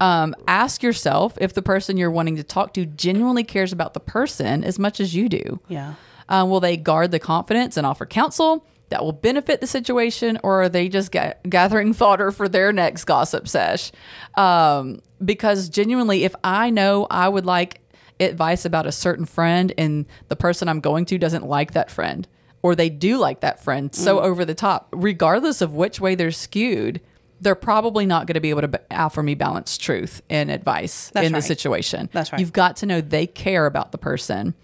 Um, 0.00 0.34
ask 0.48 0.82
yourself 0.82 1.38
if 1.40 1.54
the 1.54 1.62
person 1.62 1.96
you're 1.96 2.10
wanting 2.10 2.34
to 2.36 2.42
talk 2.42 2.74
to 2.74 2.84
genuinely 2.84 3.44
cares 3.44 3.72
about 3.72 3.94
the 3.94 4.00
person 4.00 4.64
as 4.64 4.80
much 4.80 4.98
as 4.98 5.14
you 5.14 5.28
do. 5.28 5.60
Yeah. 5.68 5.94
Uh, 6.28 6.44
will 6.48 6.60
they 6.60 6.76
guard 6.76 7.12
the 7.12 7.20
confidence 7.20 7.76
and 7.76 7.86
offer 7.86 8.06
counsel 8.06 8.66
that 8.88 9.04
will 9.04 9.12
benefit 9.12 9.60
the 9.60 9.66
situation, 9.66 10.38
or 10.42 10.62
are 10.62 10.68
they 10.68 10.88
just 10.88 11.12
ga- 11.12 11.34
gathering 11.48 11.92
fodder 11.94 12.32
for 12.32 12.48
their 12.48 12.72
next 12.72 13.04
gossip 13.04 13.46
sesh? 13.46 13.92
Um, 14.34 15.00
because 15.24 15.68
genuinely, 15.68 16.24
if 16.24 16.34
I 16.42 16.70
know 16.70 17.06
I 17.10 17.28
would 17.28 17.46
like 17.46 17.80
advice 18.20 18.64
about 18.64 18.86
a 18.86 18.92
certain 18.92 19.24
friend 19.26 19.72
and 19.76 20.06
the 20.28 20.36
person 20.36 20.68
I'm 20.68 20.80
going 20.80 21.04
to 21.06 21.18
doesn't 21.18 21.46
like 21.46 21.72
that 21.72 21.90
friend, 21.90 22.26
or 22.62 22.74
they 22.74 22.88
do 22.90 23.18
like 23.18 23.40
that 23.40 23.62
friend 23.62 23.94
so 23.94 24.18
Mm. 24.18 24.22
over 24.22 24.44
the 24.44 24.54
top, 24.54 24.88
regardless 24.92 25.60
of 25.60 25.74
which 25.74 26.00
way 26.00 26.14
they're 26.14 26.30
skewed, 26.30 27.00
they're 27.40 27.54
probably 27.54 28.06
not 28.06 28.26
going 28.26 28.34
to 28.34 28.40
be 28.40 28.50
able 28.50 28.60
to 28.62 28.68
b- 28.68 28.78
offer 28.90 29.22
me 29.22 29.34
balanced 29.34 29.80
truth 29.82 30.22
and 30.30 30.50
advice 30.50 31.10
That's 31.12 31.26
in 31.26 31.32
the 31.32 31.42
situation. 31.42 32.08
That's 32.12 32.32
right. 32.32 32.38
You've 32.40 32.52
got 32.52 32.76
to 32.76 32.86
know 32.86 33.00
they 33.00 33.26
care 33.26 33.66
about 33.66 33.92
the 33.92 33.98
person 33.98 34.54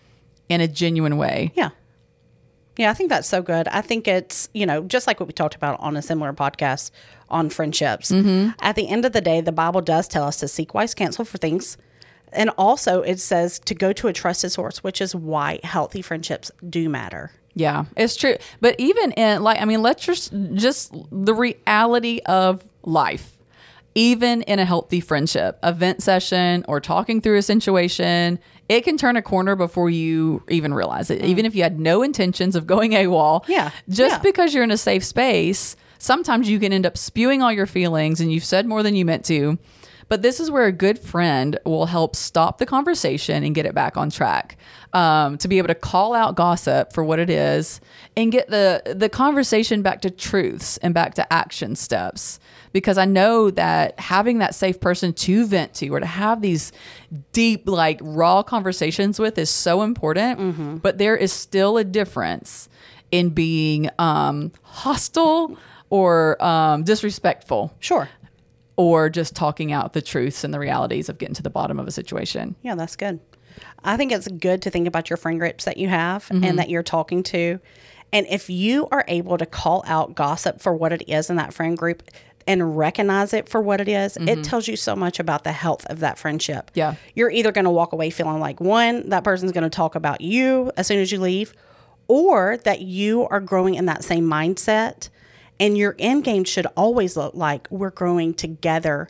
in 0.49 0.61
a 0.61 0.69
genuine 0.69 1.17
way. 1.17 1.53
Yeah. 1.55 1.71
Yeah, 2.77 2.91
I 2.91 2.95
think 2.95 3.11
that's 3.11 3.29
so 3.29 3.43
good. 3.43 3.69
I 3.69 3.83
think 3.83 4.09
it's, 4.09 4.49
you 4.55 4.65
know, 4.65 4.83
just 4.85 5.07
like 5.07 5.21
what 5.21 5.27
we 5.27 5.33
talked 5.35 5.55
about 5.57 5.79
on 5.81 5.97
a 5.97 6.03
similar 6.03 6.33
podcast 6.33 6.91
on 7.29 7.51
friendships. 7.51 8.11
At 8.11 8.77
the 8.77 8.89
end 8.89 9.05
of 9.05 9.13
the 9.13 9.21
day, 9.21 9.41
the 9.43 9.53
Bible 9.53 9.83
does 9.83 10.09
tell 10.09 10.25
us 10.25 10.37
to 10.39 10.49
seek 10.49 10.73
wise 10.73 10.95
counsel 10.95 11.25
for 11.27 11.37
things. 11.37 11.77
And 12.33 12.51
also, 12.59 13.03
it 13.03 13.21
says 13.21 13.59
to 13.61 13.75
go 13.75 13.93
to 13.95 14.09
a 14.09 14.13
trusted 14.13 14.53
source, 14.53 14.83
which 14.85 15.01
is 15.01 15.15
why 15.15 15.61
healthy 15.65 16.03
friendships 16.03 16.51
do 16.69 16.89
matter. 16.89 17.31
Yeah, 17.55 17.87
it's 17.97 18.15
true. 18.17 18.37
But 18.61 18.77
even 18.79 19.13
in 19.13 19.43
like, 19.43 19.61
I 19.61 19.65
mean, 19.65 19.83
let's 19.83 20.05
just 20.05 20.33
just 20.55 20.95
the 21.11 21.35
reality 21.35 22.21
of 22.27 22.63
life. 22.83 23.33
Even 23.97 24.43
in 24.43 24.61
a 24.61 24.65
healthy 24.65 25.01
friendship, 25.01 25.59
a 25.65 25.73
vent 25.73 26.01
session 26.01 26.65
or 26.69 26.81
talking 26.81 27.21
through 27.21 27.39
a 27.39 27.43
situation, 27.43 28.39
it 28.69 28.83
can 28.83 28.97
turn 28.97 29.17
a 29.17 29.23
corner 29.23 29.57
before 29.57 29.91
you 29.91 30.45
even 30.49 30.73
realize 30.73 31.11
it. 31.11 31.25
Even 31.25 31.45
if 31.45 31.57
you 31.57 31.65
had 31.65 31.81
no 31.81 32.03
intentions 32.05 32.55
of 32.55 32.69
going 32.69 32.93
AWOL, 32.93 33.45
Yeah, 33.49 33.73
just 33.89 34.19
yeah. 34.19 34.23
because 34.23 34.55
you're 34.55 34.63
in 34.63 34.71
a 34.71 34.77
safe 34.77 35.03
space, 35.05 35.75
sometimes 35.99 36.49
you 36.49 36.61
can 36.61 36.73
end 36.73 36.87
up 36.87 36.97
spewing 36.97 37.43
all 37.43 37.53
your 37.53 37.67
feelings 37.67 38.21
and 38.21 38.33
you've 38.33 38.45
said 38.45 38.65
more 38.65 38.85
than 38.85 38.95
you 38.95 39.05
meant 39.05 39.25
to. 39.25 39.59
But 40.11 40.23
this 40.23 40.41
is 40.41 40.51
where 40.51 40.67
a 40.67 40.73
good 40.73 40.99
friend 40.99 41.57
will 41.65 41.87
help 41.87 42.17
stop 42.17 42.59
the 42.59 42.67
conversation 42.67 43.45
and 43.45 43.55
get 43.55 43.65
it 43.65 43.75
back 43.77 43.97
on 43.97 44.11
track. 44.11 44.59
Um, 44.93 45.39
to 45.39 45.47
be 45.47 45.59
able 45.59 45.69
to 45.69 45.75
call 45.77 46.15
out 46.15 46.35
gossip 46.35 46.93
for 46.93 47.05
what 47.05 47.21
it 47.21 47.31
is 47.31 47.81
and 48.17 48.33
get 48.33 48.49
the 48.49 48.83
the 48.85 49.09
conversation 49.09 49.83
back 49.83 50.01
to 50.01 50.11
truths 50.11 50.79
and 50.79 50.93
back 50.93 51.15
to 51.15 51.33
action 51.33 51.77
steps. 51.77 52.41
Because 52.73 52.99
I 52.99 53.05
know 53.05 53.53
that 53.53 53.99
having 54.01 54.39
that 54.39 54.53
safe 54.55 54.81
person 54.81 55.13
to 55.13 55.47
vent 55.47 55.75
to 55.75 55.89
or 55.91 56.01
to 56.01 56.07
have 56.07 56.43
these 56.43 56.73
deep, 57.33 57.69
like 57.69 58.01
raw 58.03 58.43
conversations 58.43 59.21
with 59.21 59.39
is 59.39 59.49
so 59.49 59.83
important. 59.83 60.83
But 60.83 60.99
there 60.99 61.17
is 61.17 61.33
still 61.33 61.79
a 61.79 61.85
difference 61.85 62.69
in 63.13 63.31
being 63.31 63.91
um, 63.99 64.51
hostile 64.63 65.57
or 65.89 66.43
um, 66.45 66.83
disrespectful 66.85 67.75
Sure. 67.81 68.09
Or 68.81 69.11
just 69.11 69.37
talking 69.37 69.73
out 69.73 69.93
the 69.93 70.01
truths 70.01 70.43
and 70.43 70.55
the 70.55 70.59
realities 70.59 71.11
of 71.11 71.19
getting 71.19 71.35
to 71.35 71.43
the 71.43 71.51
bottom 71.51 71.79
of 71.79 71.87
a 71.87 71.91
situation. 71.91 72.55
Yeah, 72.63 72.77
that's 72.77 72.97
good. 72.97 73.21
I 73.85 73.99
think 73.99 74.11
it's 74.11 74.27
good 74.27 74.63
to 74.63 74.71
think 74.71 74.89
about 74.89 75.11
your 75.11 75.19
friend 75.19 75.39
groups 75.39 75.67
that 75.67 75.77
you 75.77 75.89
have 75.89 76.25
Mm-hmm. 76.29 76.45
and 76.45 76.59
that 76.59 76.71
you're 76.71 76.83
talking 76.83 77.23
to. 77.25 77.61
And 78.11 78.27
if 78.31 78.49
you 78.49 78.89
are 78.91 79.05
able 79.07 79.37
to 79.37 79.45
call 79.45 79.85
out 79.87 80.15
gossip 80.15 80.63
for 80.63 80.75
what 80.75 80.93
it 80.95 81.07
is 81.11 81.29
in 81.29 81.37
that 81.37 81.53
friend 81.53 81.77
group 81.77 82.03
and 82.47 82.79
recognize 82.79 83.35
it 83.35 83.51
for 83.51 83.61
what 83.61 83.83
it 83.83 83.89
is, 83.89 84.17
it 84.17 84.43
tells 84.45 84.67
you 84.67 84.77
so 84.77 84.97
much 84.97 85.21
about 85.21 85.45
the 85.45 85.53
health 85.53 85.85
of 85.91 86.01
that 86.01 86.19
friendship. 86.19 86.71
Mm-hmm. 86.71 86.79
Yeah. 86.79 86.95
You're 87.15 87.31
either 87.31 87.53
going 87.53 87.67
to 87.67 87.71
walk 87.71 87.93
away 87.93 88.09
feeling 88.09 88.41
like 88.41 88.61
one, 88.63 89.11
that 89.11 89.25
person's 89.25 89.53
going 89.53 89.65
to 89.65 89.69
talk 89.71 89.95
about 89.95 90.23
you 90.23 90.73
as 90.79 90.87
soon 90.87 91.01
as 91.01 91.13
you 91.13 91.21
leave, 91.21 91.53
or 92.09 92.57
that 92.65 92.81
you 92.81 93.29
are 93.29 93.41
growing 93.41 93.75
in 93.75 93.85
that 93.87 94.03
same 94.05 94.25
mindset. 94.25 95.11
And 95.61 95.79
your 95.79 95.95
end 95.99 96.25
game 96.25 96.43
should 96.45 96.67
always 96.77 97.17
look 97.17 97.35
like 97.35 97.69
we're 97.71 97.91
growing 97.91 98.35
together 98.35 99.09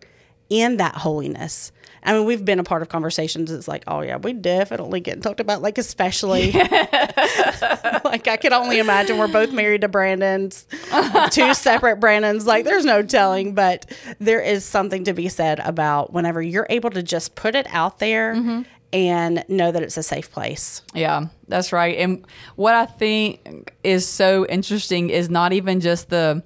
in 0.50 0.78
that 0.78 0.96
holiness. 0.96 1.72
I 2.02 2.12
mean, 2.14 2.24
we've 2.24 2.44
been 2.44 2.58
a 2.58 2.64
part 2.64 2.82
of 2.82 2.88
conversations. 2.88 3.50
It's 3.50 3.68
like, 3.68 3.84
oh 3.86 4.00
yeah, 4.00 4.16
we 4.16 4.32
definitely 4.32 5.00
get 5.00 5.22
talked 5.22 5.38
about, 5.38 5.62
like 5.62 5.78
especially. 5.78 6.50
like 8.04 8.26
I 8.26 8.38
could 8.40 8.52
only 8.52 8.78
imagine 8.78 9.18
we're 9.18 9.28
both 9.28 9.52
married 9.52 9.82
to 9.82 9.88
Brandons, 9.88 10.66
two 11.30 11.54
separate 11.54 12.00
Brandons. 12.00 12.46
Like 12.46 12.64
there's 12.64 12.84
no 12.84 13.02
telling, 13.02 13.54
but 13.54 13.86
there 14.18 14.40
is 14.40 14.64
something 14.64 15.04
to 15.04 15.12
be 15.12 15.28
said 15.28 15.60
about 15.60 16.12
whenever 16.12 16.42
you're 16.42 16.66
able 16.70 16.90
to 16.90 17.02
just 17.02 17.34
put 17.34 17.54
it 17.54 17.66
out 17.70 17.98
there 17.98 18.34
mm-hmm. 18.34 18.62
And 18.92 19.44
know 19.48 19.70
that 19.70 19.82
it's 19.82 19.96
a 19.96 20.02
safe 20.02 20.30
place. 20.30 20.82
Yeah, 20.94 21.26
that's 21.48 21.72
right. 21.72 21.96
And 21.98 22.26
what 22.56 22.74
I 22.74 22.86
think 22.86 23.74
is 23.84 24.06
so 24.06 24.46
interesting 24.46 25.10
is 25.10 25.30
not 25.30 25.52
even 25.52 25.80
just 25.80 26.10
the 26.10 26.42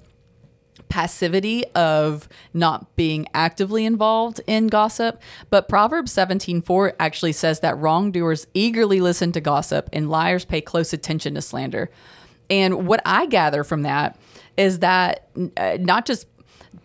passivity 0.88 1.64
of 1.74 2.28
not 2.52 2.94
being 2.94 3.26
actively 3.34 3.84
involved 3.84 4.40
in 4.46 4.68
gossip, 4.68 5.20
but 5.50 5.68
Proverbs 5.68 6.12
17:4 6.12 6.92
actually 7.00 7.32
says 7.32 7.60
that 7.60 7.76
wrongdoers 7.78 8.46
eagerly 8.54 9.00
listen 9.00 9.32
to 9.32 9.40
gossip 9.40 9.88
and 9.92 10.10
liars 10.10 10.44
pay 10.44 10.60
close 10.60 10.92
attention 10.92 11.34
to 11.34 11.42
slander. 11.42 11.90
And 12.50 12.86
what 12.86 13.00
I 13.04 13.26
gather 13.26 13.64
from 13.64 13.82
that 13.82 14.18
is 14.56 14.80
that 14.80 15.28
uh, 15.56 15.78
not 15.80 16.06
just 16.06 16.26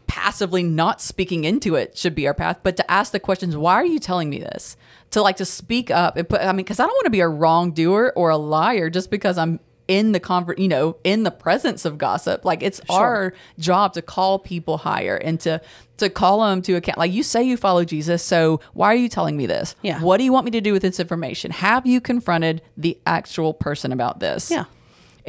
passively 0.08 0.64
not 0.64 1.02
speaking 1.02 1.44
into 1.44 1.76
it 1.76 1.96
should 1.96 2.16
be 2.16 2.26
our 2.26 2.34
path, 2.34 2.60
but 2.64 2.76
to 2.78 2.92
ask 2.92 3.12
the 3.12 3.20
questions, 3.20 3.56
why 3.56 3.76
are 3.76 3.86
you 3.86 4.00
telling 4.00 4.30
me 4.30 4.40
this? 4.40 4.76
To 5.12 5.22
like 5.22 5.38
to 5.38 5.46
speak 5.46 5.90
up 5.90 6.18
and 6.18 6.30
put, 6.30 6.42
I 6.42 6.48
mean, 6.52 6.58
because 6.58 6.80
I 6.80 6.84
don't 6.84 6.94
want 6.94 7.06
to 7.06 7.12
be 7.12 7.22
a 7.22 7.28
wrongdoer 7.28 8.14
or 8.16 8.30
a 8.30 8.38
liar 8.38 8.90
just 8.90 9.10
because 9.10 9.38
I'm 9.38 9.60
in 9.90 10.12
the 10.12 10.20
convert, 10.20 10.60
you 10.60 10.68
know, 10.68 10.98
in 11.04 11.24
the 11.24 11.32
presence 11.32 11.84
of 11.84 11.98
gossip. 11.98 12.46
Like 12.46 12.62
it's 12.62 12.80
our 12.90 13.34
job 13.58 13.94
to 13.94 14.04
call 14.04 14.38
people 14.38 14.78
higher 14.78 15.16
and 15.18 15.40
to 15.42 15.60
to 15.98 16.10
call 16.10 16.42
them 16.42 16.62
to 16.62 16.76
account. 16.76 17.00
Like 17.00 17.12
you 17.12 17.24
say 17.24 17.44
you 17.44 17.58
follow 17.58 17.84
Jesus, 17.84 18.24
so 18.24 18.62
why 18.74 18.94
are 18.94 18.96
you 18.96 19.10
telling 19.10 19.36
me 19.36 19.48
this? 19.48 19.76
Yeah. 19.82 20.00
What 20.00 20.18
do 20.18 20.24
you 20.24 20.32
want 20.32 20.46
me 20.46 20.52
to 20.52 20.62
do 20.62 20.74
with 20.74 20.84
this 20.84 21.00
information? 21.00 21.50
Have 21.52 21.88
you 21.88 22.00
confronted 22.00 22.62
the 22.78 22.98
actual 23.08 23.54
person 23.54 23.92
about 23.92 24.20
this? 24.20 24.52
Yeah. 24.52 24.66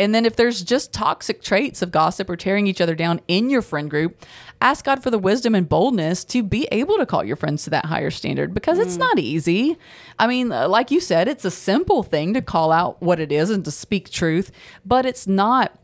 And 0.01 0.15
then 0.15 0.25
if 0.25 0.35
there's 0.35 0.63
just 0.63 0.95
toxic 0.95 1.43
traits 1.43 1.83
of 1.83 1.91
gossip 1.91 2.31
or 2.31 2.37
tearing 2.37 2.67
each 2.67 2.81
other 2.81 2.95
down 2.95 3.21
in 3.29 3.51
your 3.51 3.61
friend 3.61 3.91
group, 3.91 4.25
ask 4.59 4.87
God 4.87 5.03
for 5.03 5.11
the 5.11 5.19
wisdom 5.19 5.55
and 5.55 5.69
boldness 5.69 6.25
to 6.25 6.43
be 6.43 6.67
able 6.73 6.97
to 6.97 7.05
call 7.05 7.23
your 7.23 7.37
friends 7.37 7.65
to 7.65 7.71
that 7.71 7.85
higher 7.85 8.11
standard 8.11 8.55
because 8.55 8.79
it's 8.79 8.97
not 8.97 9.19
easy. 9.19 9.77
I 10.19 10.27
mean, 10.27 10.53
uh, 10.53 10.69
like 10.69 10.91
you 10.91 11.01
said, 11.01 11.29
it's 11.29 11.45
a 11.45 11.51
simple 11.51 12.03
thing 12.03 12.33
to 12.33 12.41
call 12.41 12.73
out 12.73 13.01
what 13.03 13.21
it 13.21 13.31
is 13.31 13.51
and 13.51 13.63
to 13.67 13.71
speak 13.71 14.11
truth, 14.11 14.51
but 14.87 15.05
it's 15.05 15.27
not 15.27 15.79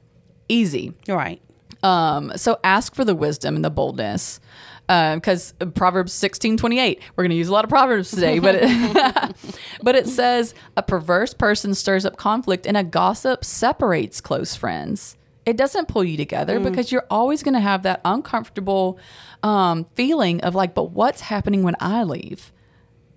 easy. 0.49 0.95
You're 1.07 1.19
right. 1.19 1.43
Um, 1.83 2.33
so 2.37 2.59
ask 2.65 2.95
for 2.95 3.05
the 3.05 3.15
wisdom 3.15 3.55
and 3.55 3.65
the 3.65 3.71
boldness. 3.71 4.41
Because 4.87 5.53
Proverbs 5.75 6.13
sixteen 6.13 6.57
twenty 6.57 6.79
eight, 6.79 7.01
we're 7.17 7.25
going 7.25 7.31
to 7.31 7.37
use 7.37 7.49
a 7.49 7.53
lot 7.53 7.65
of 7.65 7.71
Proverbs 7.71 8.11
today, 8.11 8.39
but 8.39 8.55
it, 8.61 9.37
but 9.83 9.97
it 9.97 10.07
says 10.07 10.55
a 10.77 10.83
perverse 10.83 11.35
person 11.35 11.75
stirs 11.75 12.07
up 12.07 12.17
conflict 12.17 12.67
and 12.67 12.77
a 12.77 12.85
gossip 12.85 13.45
separates 13.45 14.21
close 14.21 14.55
friends. 14.55 15.17
It 15.45 15.57
doesn't 15.57 15.87
pull 15.87 16.03
you 16.03 16.17
together 16.17 16.59
because 16.59 16.91
you're 16.91 17.07
always 17.09 17.45
going 17.45 17.55
to 17.55 17.61
have 17.61 17.85
that 17.85 18.01
uncomfortable 18.05 18.99
um, 19.45 19.85
feeling 19.95 20.41
of 20.41 20.57
like, 20.57 20.75
but 20.75 20.91
what's 20.91 21.21
happening 21.21 21.63
when 21.63 21.77
I 21.79 22.03
leave? 22.03 22.53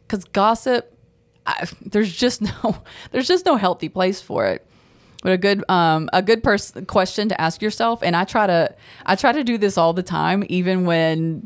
Because 0.01 0.25
gossip, 0.25 0.95
I, 1.47 1.67
there's 1.81 2.15
just 2.15 2.41
no, 2.63 2.83
there's 3.11 3.27
just 3.27 3.45
no 3.45 3.55
healthy 3.55 3.89
place 3.89 4.21
for 4.21 4.45
it 4.45 4.65
but 5.21 5.33
a 5.33 5.37
good 5.37 5.69
um 5.69 6.09
a 6.13 6.21
good 6.21 6.43
person 6.43 6.85
question 6.85 7.27
to 7.29 7.41
ask 7.41 7.61
yourself 7.61 8.01
and 8.01 8.15
i 8.15 8.23
try 8.23 8.47
to 8.47 8.73
i 9.05 9.15
try 9.15 9.33
to 9.33 9.43
do 9.43 9.57
this 9.57 9.77
all 9.77 9.91
the 9.91 10.03
time 10.03 10.45
even 10.47 10.85
when 10.85 11.45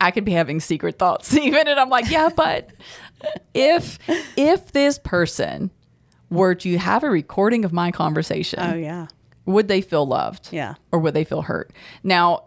i 0.00 0.10
could 0.10 0.24
be 0.24 0.32
having 0.32 0.60
secret 0.60 0.98
thoughts 0.98 1.34
even 1.36 1.66
and 1.68 1.78
i'm 1.80 1.88
like 1.88 2.10
yeah 2.10 2.28
but 2.34 2.70
if 3.54 3.98
if 4.36 4.72
this 4.72 4.98
person 4.98 5.70
were 6.30 6.54
to 6.54 6.76
have 6.78 7.02
a 7.02 7.10
recording 7.10 7.64
of 7.64 7.72
my 7.72 7.90
conversation 7.90 8.60
Oh 8.60 8.74
yeah. 8.74 9.06
would 9.46 9.68
they 9.68 9.80
feel 9.80 10.06
loved 10.06 10.48
Yeah. 10.52 10.74
or 10.92 10.98
would 11.00 11.14
they 11.14 11.24
feel 11.24 11.42
hurt 11.42 11.72
now 12.02 12.44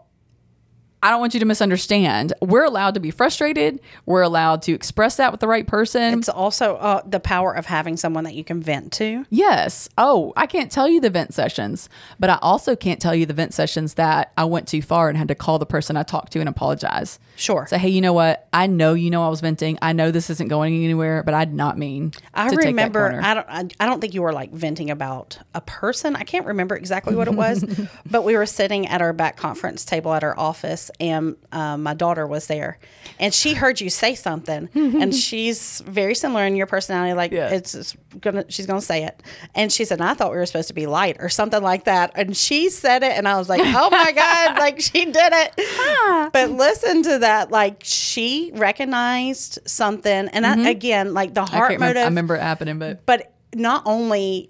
I 1.02 1.10
don't 1.10 1.20
want 1.20 1.34
you 1.34 1.40
to 1.40 1.46
misunderstand. 1.46 2.32
We're 2.40 2.64
allowed 2.64 2.94
to 2.94 3.00
be 3.00 3.10
frustrated. 3.10 3.80
We're 4.06 4.22
allowed 4.22 4.62
to 4.62 4.72
express 4.72 5.16
that 5.16 5.32
with 5.32 5.40
the 5.40 5.48
right 5.48 5.66
person. 5.66 6.18
It's 6.18 6.28
also 6.28 6.76
uh, 6.76 7.02
the 7.04 7.18
power 7.18 7.52
of 7.52 7.66
having 7.66 7.96
someone 7.96 8.24
that 8.24 8.34
you 8.34 8.44
can 8.44 8.60
vent 8.60 8.92
to. 8.92 9.26
Yes. 9.28 9.88
Oh, 9.98 10.32
I 10.36 10.46
can't 10.46 10.70
tell 10.70 10.88
you 10.88 11.00
the 11.00 11.10
vent 11.10 11.34
sessions, 11.34 11.88
but 12.20 12.30
I 12.30 12.38
also 12.40 12.76
can't 12.76 13.00
tell 13.00 13.14
you 13.14 13.26
the 13.26 13.34
vent 13.34 13.52
sessions 13.52 13.94
that 13.94 14.32
I 14.36 14.44
went 14.44 14.68
too 14.68 14.80
far 14.80 15.08
and 15.08 15.18
had 15.18 15.28
to 15.28 15.34
call 15.34 15.58
the 15.58 15.66
person 15.66 15.96
I 15.96 16.04
talked 16.04 16.32
to 16.32 16.40
and 16.40 16.48
apologize. 16.48 17.18
Sure. 17.34 17.66
Say, 17.66 17.78
hey, 17.78 17.88
you 17.88 18.00
know 18.00 18.12
what? 18.12 18.46
I 18.52 18.68
know 18.68 18.94
you 18.94 19.10
know 19.10 19.24
I 19.24 19.28
was 19.28 19.40
venting. 19.40 19.78
I 19.82 19.92
know 19.92 20.12
this 20.12 20.30
isn't 20.30 20.48
going 20.48 20.84
anywhere, 20.84 21.24
but 21.24 21.34
I 21.34 21.44
did 21.44 21.54
not 21.54 21.78
mean. 21.78 22.12
I 22.32 22.48
to 22.48 22.50
take 22.50 22.60
that 22.60 22.66
remember. 22.68 23.20
I 23.20 23.34
don't. 23.34 23.46
I, 23.48 23.68
I 23.80 23.86
don't 23.86 24.00
think 24.00 24.14
you 24.14 24.22
were 24.22 24.32
like 24.32 24.52
venting 24.52 24.90
about 24.90 25.38
a 25.54 25.60
person. 25.60 26.14
I 26.14 26.22
can't 26.22 26.46
remember 26.46 26.76
exactly 26.76 27.16
what 27.16 27.26
it 27.26 27.34
was, 27.34 27.64
but 28.10 28.22
we 28.22 28.36
were 28.36 28.46
sitting 28.46 28.86
at 28.86 29.02
our 29.02 29.12
back 29.12 29.36
conference 29.36 29.84
table 29.84 30.12
at 30.12 30.22
our 30.22 30.38
office, 30.38 30.90
and 31.00 31.36
um, 31.52 31.82
my 31.82 31.94
daughter 31.94 32.26
was 32.26 32.46
there, 32.46 32.78
and 33.18 33.32
she 33.34 33.54
heard 33.54 33.80
you 33.80 33.90
say 33.90 34.14
something, 34.14 34.68
and 34.74 35.14
she's 35.26 35.80
very 35.86 36.14
similar 36.14 36.44
in 36.44 36.56
your 36.56 36.66
personality. 36.66 37.14
Like 37.14 37.32
Yeah. 37.32 37.48
it's, 37.50 37.74
it's 37.74 37.96
gonna, 38.20 38.44
she's 38.48 38.66
gonna 38.66 38.80
say 38.80 39.04
it, 39.04 39.22
and 39.54 39.72
she 39.72 39.84
said, 39.84 40.00
"I 40.00 40.14
thought 40.14 40.30
we 40.30 40.36
were 40.38 40.46
supposed 40.46 40.68
to 40.68 40.74
be 40.74 40.86
light 40.86 41.16
or 41.20 41.28
something 41.28 41.62
like 41.62 41.84
that," 41.84 42.12
and 42.14 42.36
she 42.36 42.68
said 42.70 43.02
it, 43.02 43.12
and 43.12 43.26
I 43.28 43.36
was 43.38 43.48
like, 43.48 43.60
"Oh 43.64 43.90
my 43.90 44.12
god!" 44.16 44.58
Like 44.58 44.80
she 44.80 45.04
did 45.06 45.32
it. 45.32 46.30
but 46.32 46.50
listen 46.50 47.02
to 47.04 47.18
that. 47.20 47.50
Like 47.50 47.82
she 47.84 48.50
recognized 48.54 49.58
something, 49.66 50.28
and 50.28 50.46
I, 50.46 50.68
again, 50.68 51.14
like 51.14 51.34
the 51.34 51.44
heart 51.44 51.72
remember, 51.72 51.86
motive 51.86 52.02
I 52.02 52.06
remember 52.06 52.36
it 52.36 52.42
happening, 52.42 52.78
but 52.78 53.04
but 53.06 53.31
not 53.54 53.82
only 53.86 54.48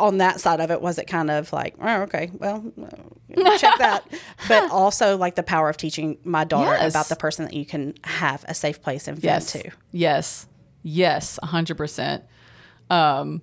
on 0.00 0.18
that 0.18 0.40
side 0.40 0.60
of 0.60 0.70
it 0.70 0.80
was 0.80 0.98
it 0.98 1.04
kind 1.06 1.30
of 1.30 1.52
like 1.52 1.74
oh 1.80 2.02
okay 2.02 2.30
well 2.34 2.64
uh, 2.82 3.58
check 3.58 3.78
that 3.78 4.04
but 4.48 4.70
also 4.70 5.16
like 5.16 5.36
the 5.36 5.42
power 5.42 5.68
of 5.68 5.76
teaching 5.76 6.18
my 6.24 6.42
daughter 6.44 6.72
Yes. 6.72 6.92
about 6.92 7.08
the 7.08 7.16
person 7.16 7.44
that 7.44 7.54
you 7.54 7.64
can 7.64 7.94
have 8.02 8.44
a 8.48 8.54
safe 8.54 8.82
place 8.82 9.06
and 9.06 9.16
vent 9.16 9.44
yes, 9.44 9.52
to 9.52 9.70
yes, 9.92 10.46
yes, 10.82 11.38
hundred 11.42 11.76
percent. 11.76 12.24
Um, 12.90 13.40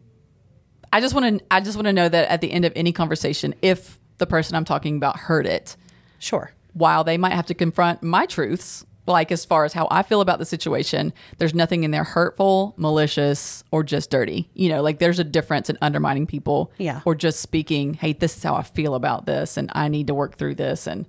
I 0.94 1.00
just 1.00 1.16
want 1.16 1.40
to. 1.40 1.46
I 1.50 1.62
just 1.62 1.78
want 1.78 1.86
to 1.88 1.94
know 1.94 2.10
that 2.10 2.30
at 2.30 2.42
the 2.42 2.52
end 2.52 2.66
of 2.66 2.74
any 2.76 2.92
conversation, 2.92 3.56
if 3.62 3.98
the 4.18 4.28
person 4.28 4.56
I'm 4.56 4.66
talking 4.66 4.98
about 4.98 5.18
heard 5.18 5.46
it, 5.48 5.76
sure 6.20 6.52
while 6.74 7.04
they 7.04 7.18
might 7.18 7.34
have 7.34 7.46
to 7.48 7.54
confront 7.54 8.04
my 8.04 8.26
truths, 8.26 8.86
like 9.08 9.32
as 9.32 9.44
far 9.46 9.66
as 9.66 9.74
how 9.74 9.88
I 9.92 10.04
feel 10.04 10.22
about 10.22 10.40
the 10.40 10.46
situation, 10.46 11.12
there's 11.38 11.54
nothing 11.56 11.84
in 11.84 11.92
there 11.92 12.04
hurtful, 12.04 12.74
malicious, 12.78 13.64
or 13.72 13.84
just 13.84 14.10
dirty. 14.12 14.50
You 14.54 14.70
know, 14.70 14.82
like 14.82 15.00
there's 15.00 15.20
a 15.20 15.24
difference 15.24 15.70
in 15.70 15.78
undermining 15.82 16.28
people 16.28 16.72
Yeah. 16.78 17.02
or 17.06 17.16
just 17.16 17.40
speaking, 17.40 17.96
hey, 17.96 18.14
this 18.14 18.38
is 18.38 18.44
how 18.44 18.56
I 18.56 18.64
feel 18.64 18.94
about 18.96 19.26
this 19.26 19.58
and 19.58 19.72
I 19.74 19.88
need 19.88 20.08
to 20.08 20.14
work 20.14 20.36
through 20.38 20.56
this. 20.56 20.88
And 20.88 21.08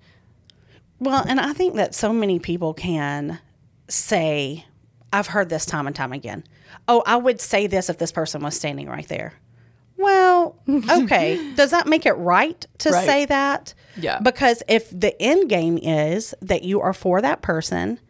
well 1.00 1.24
and 1.26 1.40
i 1.40 1.52
think 1.52 1.74
that 1.74 1.96
so 1.96 2.12
many 2.12 2.38
people 2.38 2.72
can 2.72 3.40
say 3.88 4.64
i've 5.12 5.26
heard 5.26 5.48
this 5.48 5.66
time 5.66 5.88
and 5.88 5.96
time 5.96 6.12
again 6.12 6.44
oh 6.86 7.02
i 7.06 7.16
would 7.16 7.40
say 7.40 7.66
this 7.66 7.90
if 7.90 7.98
this 7.98 8.12
person 8.12 8.40
was 8.40 8.54
standing 8.54 8.88
right 8.88 9.08
there 9.08 9.34
Well, 10.02 10.56
okay. 11.02 11.52
Does 11.54 11.70
that 11.70 11.86
make 11.86 12.04
it 12.06 12.12
right 12.14 12.66
to 12.78 12.90
Right. 12.90 13.06
say 13.06 13.24
that? 13.26 13.74
Yeah. 13.96 14.18
Because 14.20 14.62
if 14.68 14.90
the 14.90 15.20
end 15.22 15.48
game 15.48 15.78
is 15.78 16.34
that 16.42 16.62
you 16.64 16.80
are 16.80 16.92
for 16.92 17.20
that 17.20 17.42
person, 17.42 18.00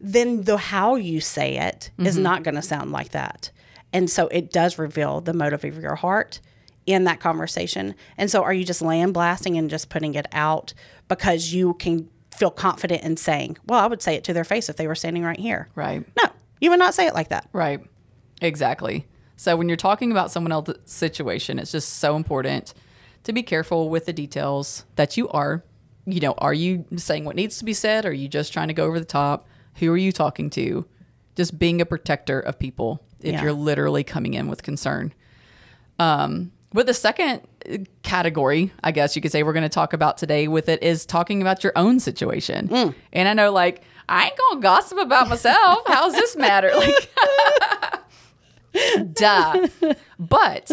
then 0.00 0.42
the 0.44 0.56
how 0.56 0.94
you 0.96 1.20
say 1.20 1.56
it 1.58 1.90
is 1.98 2.14
Mm-hmm. 2.14 2.22
not 2.22 2.42
going 2.42 2.54
to 2.54 2.62
sound 2.62 2.90
like 2.92 3.10
that. 3.10 3.50
And 3.92 4.08
so 4.08 4.28
it 4.28 4.52
does 4.52 4.78
reveal 4.78 5.20
the 5.20 5.34
motive 5.34 5.64
of 5.64 5.76
your 5.82 5.96
heart 5.96 6.40
in 6.86 7.04
that 7.04 7.20
conversation. 7.20 7.94
And 8.16 8.30
so 8.30 8.42
are 8.42 8.52
you 8.52 8.64
just 8.64 8.82
land 8.82 9.12
blasting 9.14 9.56
and 9.58 9.68
just 9.68 9.88
putting 9.90 10.14
it 10.14 10.26
out 10.32 10.72
because 11.08 11.52
you 11.52 11.74
can 11.74 12.08
feel 12.34 12.50
confident 12.50 13.02
in 13.02 13.16
saying, 13.16 13.58
well, 13.66 13.80
I 13.80 13.86
would 13.86 14.00
say 14.00 14.14
it 14.14 14.24
to 14.24 14.32
their 14.32 14.44
face 14.44 14.68
if 14.68 14.76
they 14.76 14.86
were 14.86 14.94
standing 14.94 15.22
right 15.24 15.38
here. 15.38 15.68
Right. 15.74 16.04
No, 16.16 16.30
you 16.60 16.70
would 16.70 16.78
not 16.78 16.94
say 16.94 17.06
it 17.06 17.14
like 17.14 17.28
that. 17.28 17.48
Right. 17.52 17.80
Exactly. 18.40 19.06
So 19.40 19.56
when 19.56 19.68
you're 19.70 19.76
talking 19.78 20.12
about 20.12 20.30
someone 20.30 20.52
else's 20.52 20.76
situation, 20.84 21.58
it's 21.58 21.72
just 21.72 21.94
so 21.94 22.14
important 22.14 22.74
to 23.24 23.32
be 23.32 23.42
careful 23.42 23.88
with 23.88 24.04
the 24.04 24.12
details 24.12 24.84
that 24.96 25.16
you 25.16 25.30
are. 25.30 25.64
You 26.04 26.20
know, 26.20 26.34
are 26.36 26.52
you 26.52 26.84
saying 26.96 27.24
what 27.24 27.36
needs 27.36 27.56
to 27.56 27.64
be 27.64 27.72
said? 27.72 28.04
Or 28.04 28.10
Are 28.10 28.12
you 28.12 28.28
just 28.28 28.52
trying 28.52 28.68
to 28.68 28.74
go 28.74 28.84
over 28.84 28.98
the 28.98 29.06
top? 29.06 29.48
Who 29.76 29.90
are 29.94 29.96
you 29.96 30.12
talking 30.12 30.50
to? 30.50 30.84
Just 31.36 31.58
being 31.58 31.80
a 31.80 31.86
protector 31.86 32.38
of 32.38 32.58
people 32.58 33.02
if 33.20 33.32
Yeah. 33.32 33.42
you're 33.44 33.54
literally 33.54 34.04
coming 34.04 34.34
in 34.34 34.46
with 34.46 34.62
concern. 34.62 35.14
Um, 35.98 36.52
but 36.74 36.84
the 36.84 36.92
second 36.92 37.40
uh, 37.66 37.78
category, 38.02 38.72
I 38.84 38.92
guess 38.92 39.16
you 39.16 39.22
could 39.22 39.32
say, 39.32 39.42
we're 39.42 39.54
going 39.54 39.62
to 39.62 39.70
talk 39.70 39.94
about 39.94 40.18
today 40.18 40.48
with 40.48 40.68
it 40.68 40.82
is 40.82 41.06
talking 41.06 41.40
about 41.40 41.64
your 41.64 41.72
own 41.76 41.98
situation. 41.98 42.94
And 43.10 43.26
I 43.26 43.32
know, 43.32 43.52
like, 43.52 43.84
I 44.06 44.26
ain't 44.26 44.36
gonna 44.36 44.60
gossip 44.60 44.98
about 44.98 45.30
myself. 45.30 45.78
How's 45.86 46.12
this 46.12 46.36
matter? 46.36 46.72
Like, 46.76 47.10
duh. 49.12 49.68
But 50.18 50.70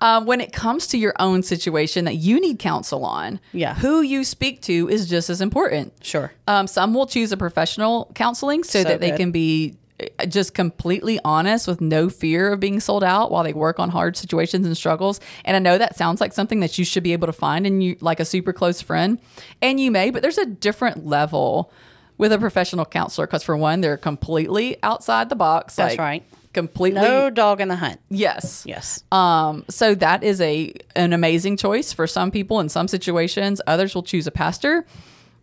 um, 0.00 0.26
when 0.26 0.40
it 0.40 0.52
comes 0.52 0.86
to 0.88 0.98
your 0.98 1.14
own 1.18 1.42
situation 1.42 2.04
that 2.06 2.16
you 2.16 2.40
need 2.40 2.58
counsel 2.58 3.04
on, 3.04 3.40
Yeah. 3.52 3.74
who 3.74 4.00
you 4.00 4.24
speak 4.24 4.62
to 4.62 4.88
is 4.88 5.08
just 5.08 5.30
as 5.30 5.40
important. 5.40 5.92
Sure. 6.02 6.32
Um, 6.48 6.66
some 6.66 6.94
will 6.94 7.06
choose 7.06 7.32
a 7.32 7.36
professional 7.36 8.10
counseling 8.14 8.64
so, 8.64 8.82
So 8.82 8.88
that 8.88 9.00
they 9.00 9.10
good. 9.10 9.16
can 9.18 9.30
be 9.32 9.76
uh, 10.18 10.24
just 10.24 10.54
completely 10.54 11.20
honest 11.24 11.68
with 11.68 11.80
no 11.82 12.08
fear 12.08 12.52
of 12.52 12.60
being 12.60 12.80
sold 12.80 13.04
out 13.04 13.30
while 13.30 13.44
they 13.44 13.52
work 13.52 13.78
on 13.78 13.90
hard 13.90 14.16
situations 14.16 14.66
and 14.66 14.74
struggles. 14.76 15.20
And 15.44 15.54
I 15.54 15.60
know 15.60 15.76
that 15.76 15.96
sounds 15.96 16.20
like 16.22 16.32
something 16.32 16.60
that 16.60 16.78
you 16.78 16.84
should 16.86 17.02
be 17.02 17.12
able 17.12 17.26
to 17.26 17.32
find 17.34 17.66
in 17.66 17.82
you 17.82 17.96
like 18.00 18.20
a 18.20 18.24
super 18.24 18.54
close 18.54 18.80
friend, 18.80 19.18
and 19.60 19.78
you 19.78 19.90
may, 19.90 20.08
but 20.10 20.22
there's 20.22 20.38
a 20.38 20.46
different 20.46 21.06
level 21.06 21.70
with 22.16 22.32
a 22.32 22.38
professional 22.38 22.86
counselor 22.86 23.26
because 23.26 23.42
for 23.42 23.56
one, 23.56 23.82
they're 23.82 23.96
completely 23.98 24.76
outside 24.82 25.28
the 25.28 25.36
box. 25.36 25.76
That's 25.76 25.92
like, 25.92 25.98
right. 25.98 26.22
Completely. 26.52 27.00
No 27.00 27.30
dog 27.30 27.60
in 27.60 27.68
the 27.68 27.76
hunt. 27.76 28.00
Yes. 28.08 28.64
Yes. 28.66 29.04
Um, 29.12 29.64
so 29.68 29.94
that 29.94 30.22
is 30.24 30.40
a 30.40 30.72
an 30.96 31.12
amazing 31.12 31.56
choice 31.56 31.92
for 31.92 32.06
some 32.06 32.30
people 32.30 32.58
in 32.60 32.68
some 32.68 32.88
situations. 32.88 33.60
Others 33.66 33.94
will 33.94 34.02
choose 34.02 34.26
a 34.26 34.30
pastor. 34.32 34.84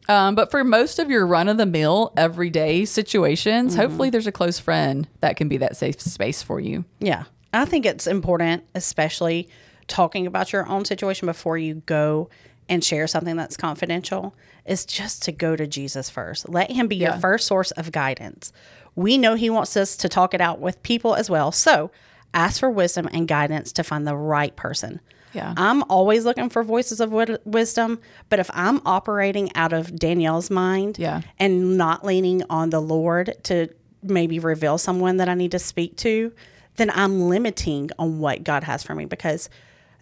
Um, 0.09 0.35
but 0.35 0.51
for 0.51 0.63
most 0.63 0.99
of 0.99 1.09
your 1.09 1.27
run 1.27 1.47
of 1.49 1.57
the 1.57 1.65
mill 1.65 2.13
everyday 2.17 2.85
situations, 2.85 3.73
Mm-hmm. 3.73 3.81
hopefully 3.81 4.09
there's 4.09 4.27
a 4.27 4.31
close 4.31 4.59
friend 4.59 5.07
that 5.21 5.35
can 5.37 5.47
be 5.49 5.57
that 5.57 5.75
safe 5.77 5.99
space 6.01 6.41
for 6.43 6.59
you. 6.59 6.85
Yeah. 6.99 7.23
I 7.53 7.65
think 7.65 7.85
it's 7.85 8.07
important, 8.07 8.63
especially 8.75 9.49
talking 9.87 10.27
about 10.27 10.51
your 10.53 10.67
own 10.67 10.83
situation 10.85 11.25
before 11.25 11.57
you 11.57 11.75
go 11.85 12.29
and 12.69 12.83
share 12.83 13.07
something 13.07 13.37
that's 13.37 13.55
confidential, 13.55 14.35
is 14.65 14.85
just 14.85 15.23
to 15.23 15.31
go 15.31 15.55
to 15.55 15.65
Jesus 15.65 16.09
first. 16.09 16.49
Let 16.49 16.69
him 16.71 16.87
be 16.87 16.97
Yeah. 16.97 17.11
your 17.11 17.19
first 17.21 17.47
source 17.47 17.71
of 17.71 17.91
guidance. 17.93 18.51
We 18.97 19.17
know 19.17 19.35
he 19.35 19.49
wants 19.49 19.77
us 19.77 19.95
to 19.97 20.09
talk 20.09 20.33
it 20.33 20.41
out 20.41 20.59
with 20.59 20.81
people 20.83 21.15
as 21.15 21.29
well. 21.29 21.53
So 21.53 21.91
ask 22.33 22.59
for 22.59 22.69
wisdom 22.69 23.07
and 23.13 23.27
guidance 23.27 23.71
to 23.73 23.83
find 23.83 24.05
the 24.05 24.15
right 24.17 24.53
person. 24.57 24.99
Yeah. 25.33 25.53
I'm 25.55 25.83
always 25.83 26.25
looking 26.25 26.49
for 26.49 26.63
voices 26.63 26.99
of 26.99 27.11
wisdom, 27.45 27.99
but 28.29 28.39
if 28.39 28.49
I'm 28.53 28.81
operating 28.85 29.55
out 29.55 29.71
of 29.71 29.95
Danielle's 29.95 30.49
mind 30.49 30.97
Yeah. 30.97 31.21
and 31.37 31.77
not 31.77 32.03
leaning 32.03 32.41
on 32.49 32.71
the 32.71 32.81
Lord 32.81 33.33
to 33.43 33.67
maybe 34.01 34.39
reveal 34.39 34.77
someone 34.77 35.17
that 35.17 35.29
I 35.29 35.36
need 35.36 35.51
to 35.51 35.60
speak 35.60 35.95
to, 35.97 36.31
then 36.77 36.89
I'm 36.89 37.29
limiting 37.29 37.91
on 37.99 38.19
what 38.19 38.43
God 38.43 38.63
has 38.63 38.83
for 38.83 38.95
me 38.95 39.05
because 39.05 39.49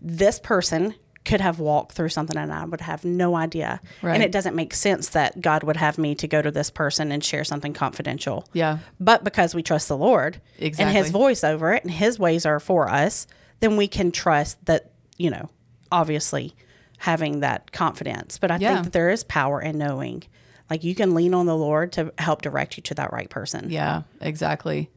this 0.01 0.39
person 0.39 0.95
could 1.25 1.41
have 1.41 1.59
walked 1.59 1.93
through 1.93 2.09
something 2.09 2.37
and 2.37 2.53
I 2.53 2.63
would 2.65 2.81
have 2.81 3.03
no 3.03 3.35
idea. 3.35 3.81
Right. 4.01 4.13
And 4.13 4.23
it 4.23 4.31
doesn't 4.31 4.55
make 4.55 4.73
sense 4.73 5.09
that 5.09 5.41
God 5.41 5.63
would 5.63 5.77
have 5.77 5.97
me 5.97 6.15
to 6.15 6.27
go 6.27 6.41
to 6.41 6.51
this 6.51 6.69
person 6.69 7.11
and 7.11 7.23
share 7.23 7.43
something 7.43 7.73
confidential. 7.73 8.47
Yeah. 8.53 8.77
But 8.99 9.23
because 9.23 9.55
we 9.55 9.63
trust 9.63 9.87
the 9.87 9.97
Lord 9.97 10.39
and 10.59 10.89
his 10.89 11.09
voice 11.09 11.43
over 11.43 11.73
it 11.73 11.83
and 11.83 11.91
his 11.91 12.19
ways 12.19 12.45
are 12.45 12.59
for 12.59 12.89
us, 12.89 13.27
then 13.59 13.75
we 13.75 13.87
can 13.87 14.11
trust 14.11 14.63
that, 14.65 14.91
you 15.17 15.29
know, 15.29 15.49
obviously 15.91 16.55
having 16.99 17.41
that 17.41 17.71
confidence. 17.71 18.37
But 18.37 18.51
I 18.51 18.57
Yeah. 18.57 18.73
think 18.75 18.85
that 18.85 18.93
there 18.93 19.09
is 19.09 19.23
power 19.23 19.61
in 19.61 19.77
knowing. 19.77 20.23
Like 20.69 20.83
you 20.83 20.95
can 20.95 21.13
lean 21.13 21.33
on 21.33 21.45
the 21.45 21.55
Lord 21.55 21.91
to 21.93 22.11
help 22.17 22.41
direct 22.41 22.77
you 22.77 22.83
to 22.83 22.93
that 22.95 23.13
right 23.13 23.29
person. 23.29 23.69
Yeah, 23.69 24.03
exactly. 24.21 24.89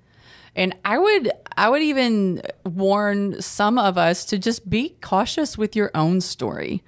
And 0.56 0.74
I 0.84 0.98
would 0.98 1.30
I 1.56 1.68
would 1.68 1.82
even 1.82 2.42
warn 2.64 3.40
some 3.40 3.78
of 3.78 3.98
us 3.98 4.24
to 4.26 4.38
just 4.38 4.68
be 4.68 4.96
cautious 5.00 5.58
with 5.58 5.74
your 5.74 5.90
own 5.94 6.20
story. 6.20 6.82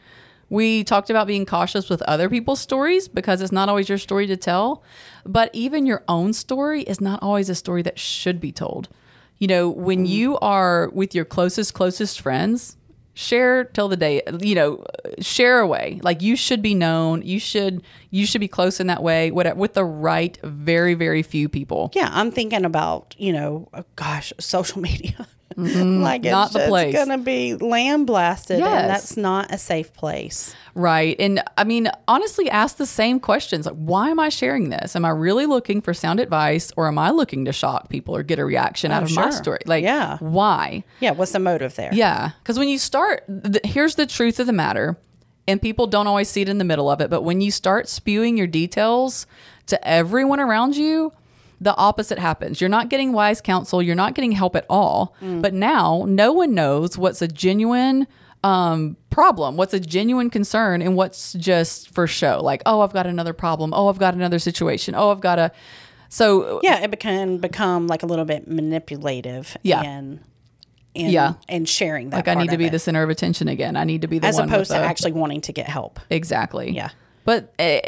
We 0.49 0.83
talked 0.83 1.11
about 1.11 1.29
being 1.29 1.46
cautious 1.46 1.88
with 1.88 2.03
other 2.03 2.29
people's 2.29 2.61
stories 2.61 3.07
because 3.07 3.40
it's 3.40 3.53
not 3.53 3.68
always 3.68 3.88
your 3.88 3.99
story 3.99 4.27
to 4.27 4.37
tell, 4.37 4.83
but 5.25 5.51
even 5.53 5.87
your 5.87 6.03
own 6.09 6.33
story 6.33 6.83
is 6.83 7.01
not 7.01 7.23
always 7.23 7.49
a 7.49 7.55
story 7.55 7.83
that 7.83 7.99
should 7.99 8.40
be 8.40 8.51
told. 8.51 8.88
You 9.38 9.46
know, 9.46 9.70
when 9.70 9.99
mm-hmm. 9.99 10.07
you 10.07 10.38
are 10.38 10.90
with 10.90 11.14
your 11.14 11.25
closest 11.25 11.73
closest 11.73 12.20
friends, 12.20 12.77
share 13.14 13.64
till 13.64 13.88
the 13.88 13.96
day 13.96 14.23
you 14.40 14.55
know 14.55 14.85
share 15.20 15.61
away. 15.61 16.01
Like 16.03 16.23
you 16.23 16.37
should 16.37 16.62
be 16.62 16.75
known. 16.75 17.23
You 17.23 17.38
should 17.38 17.83
you 18.11 18.27
should 18.27 18.40
be 18.40 18.49
close 18.49 18.81
in 18.81 18.87
that 18.88 19.03
way 19.03 19.31
with, 19.31 19.55
with 19.57 19.75
the 19.75 19.85
right 19.85 20.38
very 20.42 20.94
very 20.94 21.23
few 21.23 21.49
people. 21.49 21.90
Yeah, 21.94 22.11
I'm 22.12 22.31
thinking 22.31 22.64
about, 22.64 23.14
you 23.18 23.33
know, 23.33 23.68
oh, 23.75 23.85
gosh, 23.96 24.33
social 24.38 24.81
media. 24.90 25.27
Mm-hmm. 25.57 26.03
like 26.03 26.25
it's 26.25 26.31
Not 26.31 26.53
the 26.53 26.61
just 26.61 26.69
place. 26.69 26.95
gonna 26.95 27.19
be 27.19 27.55
lamb 27.57 28.05
blasted 28.07 28.59
Yes. 28.61 28.81
and 28.83 28.91
that's 28.91 29.17
not 29.17 29.53
a 29.53 29.59
safe 29.59 29.93
place. 29.93 30.55
Right. 30.75 31.17
And 31.19 31.43
I 31.59 31.65
mean, 31.65 31.91
honestly, 32.07 32.49
ask 32.49 32.77
the 32.77 32.87
same 32.87 33.19
questions 33.21 33.67
like, 33.67 33.75
why 33.75 34.11
am 34.11 34.21
I 34.21 34.29
sharing 34.29 34.71
this? 34.71 34.95
Am 34.95 35.05
I 35.05 35.11
really 35.11 35.47
looking 35.47 35.81
for 35.81 35.93
sound 35.93 36.21
advice 36.21 36.71
or 36.77 36.87
am 36.87 36.99
I 36.99 37.11
looking 37.11 37.45
to 37.47 37.53
shock 37.53 37.89
people 37.89 38.15
or 38.15 38.23
get 38.23 38.39
a 38.39 38.45
reaction 38.45 38.93
oh, 38.93 38.97
out 38.97 39.03
of 39.03 39.15
my 39.15 39.27
Oh, 39.29 39.31
story? 39.31 39.59
Like, 39.67 39.83
Yeah. 39.83 40.19
why? 40.19 40.85
Yeah, 41.01 41.11
what's 41.13 41.33
the 41.33 41.41
motive 41.41 41.75
there? 41.75 41.91
Yeah. 41.93 42.31
Because 42.43 42.59
when 42.59 42.69
you 42.69 42.79
start, 42.79 43.25
th- 43.29 43.65
here's 43.65 43.97
the 43.97 44.07
truth 44.07 44.39
of 44.39 44.47
the 44.47 44.53
matter, 44.53 44.97
and 45.49 45.61
people 45.61 45.89
don't 45.89 46.07
always 46.07 46.29
see 46.29 46.43
it 46.43 46.49
in 46.49 46.59
the 46.59 46.65
middle 46.65 46.89
of 46.89 47.01
it, 47.01 47.11
but 47.11 47.23
when 47.23 47.41
you 47.41 47.51
start 47.51 47.89
spewing 47.89 48.39
your 48.39 48.47
details 48.47 49.27
to 49.67 49.87
everyone 49.89 50.39
around 50.39 50.77
you, 50.77 51.13
the 51.61 51.77
opposite 51.77 52.18
happens. 52.18 52.61
You're 52.61 52.70
not 52.70 52.88
getting 52.88 53.12
wise 53.12 53.40
counsel, 53.40 53.83
you're 53.83 53.94
not 53.94 54.14
getting 54.14 54.33
help 54.33 54.57
at 54.57 54.64
all. 54.70 55.14
But 55.20 55.53
now 55.55 56.05
no 56.09 56.33
one 56.33 56.55
knows 56.55 56.96
what's 56.96 57.20
a 57.23 57.29
genuine 57.29 58.07
um, 58.42 58.96
problem, 59.11 59.57
what's 59.59 59.75
a 59.75 59.81
genuine 59.81 60.31
concern, 60.31 60.81
and 60.81 60.96
what's 60.96 61.35
just 61.35 61.90
for 61.90 62.07
show. 62.07 62.40
Like, 62.42 62.62
oh, 62.64 62.81
I've 62.81 62.92
got 62.94 63.07
another 63.07 63.35
problem. 63.35 63.75
Oh, 63.75 63.88
I've 63.88 63.99
got 63.99 64.14
another 64.14 64.38
situation. 64.38 64.94
Oh, 64.94 65.11
I've 65.11 65.20
got 65.20 65.38
a. 65.38 65.53
So 66.09 66.61
Yeah, 66.62 66.79
it 66.81 66.99
can 67.01 67.37
become 67.38 67.87
like 67.87 68.03
a 68.03 68.07
little 68.07 68.25
bit 68.25 68.49
manipulative 68.49 69.57
Yeah. 69.62 69.83
in 69.83 70.20
Yeah. 70.94 71.35
and 71.49 71.68
sharing 71.68 72.11
that 72.11 72.16
like 72.16 72.29
I 72.29 72.35
need 72.35 72.51
to 72.51 72.57
be 72.59 72.64
it, 72.66 72.73
the 72.73 72.79
center 72.79 73.03
of 73.03 73.11
attention 73.11 73.46
again. 73.49 73.77
I 73.77 73.85
need 73.85 74.01
to 74.03 74.09
be 74.09 74.18
the 74.18 74.27
as 74.27 74.38
opposed 74.38 74.70
to 74.73 74.79
the- 74.79 74.85
actually 74.85 75.12
wanting 75.12 75.40
to 75.42 75.53
get 75.53 75.66
help. 75.68 76.01
Exactly. 76.11 76.70
Yeah. 76.73 76.88
But 77.25 77.53
uh, 77.61 77.81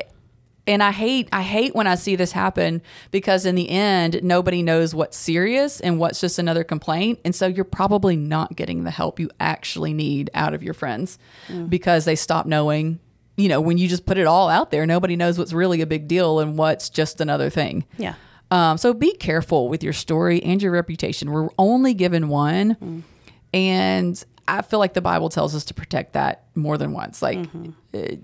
and 0.66 0.82
I 0.82 0.92
hate 0.92 1.28
I 1.32 1.42
hate 1.42 1.74
when 1.74 1.86
I 1.86 1.96
see 1.96 2.14
this 2.16 2.32
happen 2.32 2.82
because 3.10 3.44
in 3.46 3.54
the 3.56 3.68
end 3.68 4.20
nobody 4.22 4.62
knows 4.62 4.94
what's 4.94 5.16
serious 5.16 5.80
and 5.80 5.98
what's 5.98 6.20
just 6.20 6.38
another 6.38 6.62
complaint 6.64 7.18
and 7.24 7.34
so 7.34 7.46
you're 7.46 7.64
probably 7.64 8.16
not 8.16 8.54
getting 8.56 8.84
the 8.84 8.90
help 8.92 9.18
you 9.18 9.28
actually 9.40 9.92
need 9.92 10.30
out 10.34 10.54
of 10.54 10.62
your 10.62 10.74
friends 10.74 11.18
Mm. 11.48 11.68
because 11.68 12.04
they 12.04 12.14
stop 12.14 12.46
knowing 12.46 13.00
you 13.36 13.48
know 13.48 13.60
when 13.60 13.76
you 13.78 13.88
just 13.88 14.06
put 14.06 14.18
it 14.18 14.26
all 14.26 14.48
out 14.48 14.70
there 14.70 14.86
nobody 14.86 15.16
knows 15.16 15.38
what's 15.38 15.52
really 15.52 15.80
a 15.80 15.86
big 15.86 16.06
deal 16.06 16.38
and 16.40 16.56
what's 16.58 16.88
just 16.90 17.20
another 17.20 17.50
thing. 17.50 17.84
Yeah. 17.98 18.14
Um, 18.50 18.76
so 18.76 18.92
be 18.92 19.14
careful 19.16 19.68
with 19.70 19.82
your 19.82 19.94
story 19.94 20.42
and 20.42 20.62
your 20.62 20.72
reputation. 20.72 21.30
We're 21.30 21.48
only 21.58 21.94
given 21.94 22.28
one, 22.28 22.74
Mm. 22.74 23.02
and 23.54 24.24
I 24.46 24.60
feel 24.62 24.78
like 24.78 24.92
the 24.94 25.00
Bible 25.00 25.28
tells 25.30 25.54
us 25.54 25.64
to 25.66 25.74
protect 25.74 26.12
that 26.12 26.44
more 26.54 26.76
than 26.76 26.92
once. 26.92 27.22
Like 27.22 27.38
Mm-hmm. 27.38 27.70
uh, 27.94 28.16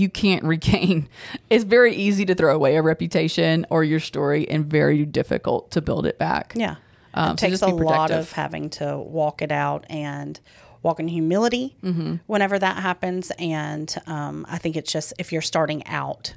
you 0.00 0.08
can't 0.08 0.44
regain. 0.54 1.08
It's 1.48 1.64
very 1.64 1.94
easy 1.94 2.24
to 2.26 2.34
throw 2.34 2.54
away 2.54 2.76
a 2.76 2.82
reputation 2.82 3.66
or 3.70 3.84
your 3.84 4.00
story, 4.00 4.48
and 4.48 4.64
very 4.66 5.04
difficult 5.04 5.70
to 5.72 5.80
build 5.80 6.06
it 6.06 6.18
back. 6.18 6.52
Yeah. 6.56 6.76
Um, 7.14 7.34
it 7.34 7.40
so 7.40 7.46
takes 7.48 7.62
a 7.62 7.66
lot 7.68 8.10
of 8.10 8.32
having 8.32 8.70
to 8.70 8.96
walk 8.98 9.42
it 9.42 9.50
out 9.52 9.84
and 9.90 10.38
walk 10.82 11.00
in 11.00 11.08
humility 11.08 11.76
Mm-hmm. 11.82 12.16
whenever 12.26 12.58
that 12.58 12.76
happens. 12.78 13.30
And 13.38 13.94
um, 14.06 14.46
I 14.48 14.58
think 14.58 14.76
it's 14.76 14.90
just 14.92 15.12
if 15.18 15.32
you're 15.32 15.42
starting 15.42 15.86
out 15.86 16.34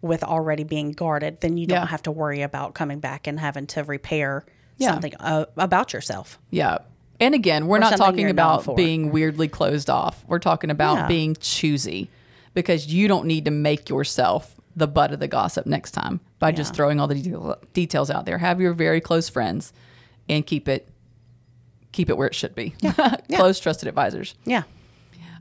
with 0.00 0.22
already 0.22 0.64
being 0.64 0.92
guarded, 0.92 1.40
then 1.40 1.56
you 1.56 1.66
don't 1.66 1.80
Yeah. 1.80 1.86
have 1.86 2.02
to 2.04 2.10
worry 2.12 2.42
about 2.42 2.74
coming 2.74 3.00
back 3.00 3.26
and 3.26 3.40
having 3.40 3.66
to 3.68 3.82
repair 3.84 4.44
Yeah. 4.78 4.92
something 4.92 5.14
uh, 5.18 5.46
about 5.56 5.92
yourself. 5.92 6.38
Yeah. 6.50 6.78
And 7.20 7.34
again, 7.34 7.66
we're 7.66 7.76
Or 7.76 7.80
not 7.80 7.96
talking 7.96 8.28
about 8.30 8.76
being 8.76 9.10
weirdly 9.12 9.48
closed 9.48 9.88
off. 9.90 10.24
We're 10.28 10.38
talking 10.40 10.70
about 10.70 10.96
Yeah. 10.96 11.06
being 11.08 11.36
choosy 11.40 12.08
because 12.54 12.92
you 12.92 13.08
don't 13.08 13.26
need 13.26 13.44
to 13.44 13.50
make 13.50 13.88
yourself 13.88 14.58
the 14.76 14.86
butt 14.88 15.12
of 15.12 15.20
the 15.20 15.28
gossip 15.28 15.66
next 15.66 15.92
time 15.92 16.20
by 16.38 16.50
just 16.50 16.74
throwing 16.74 16.98
all 16.98 17.06
the 17.06 17.14
detail, 17.14 17.58
details 17.72 18.10
out 18.10 18.26
there. 18.26 18.38
Have 18.38 18.60
your 18.60 18.72
very 18.72 19.00
close 19.00 19.28
friends 19.28 19.72
and 20.28 20.46
keep 20.46 20.68
it 20.68 20.88
keep 21.92 22.10
it 22.10 22.16
where 22.16 22.26
it 22.26 22.34
should 22.34 22.54
be. 22.54 22.74
Yeah, 22.80 23.16
close 23.34 23.60
trusted 23.60 23.88
advisors. 23.88 24.34
Yeah. 24.44 24.64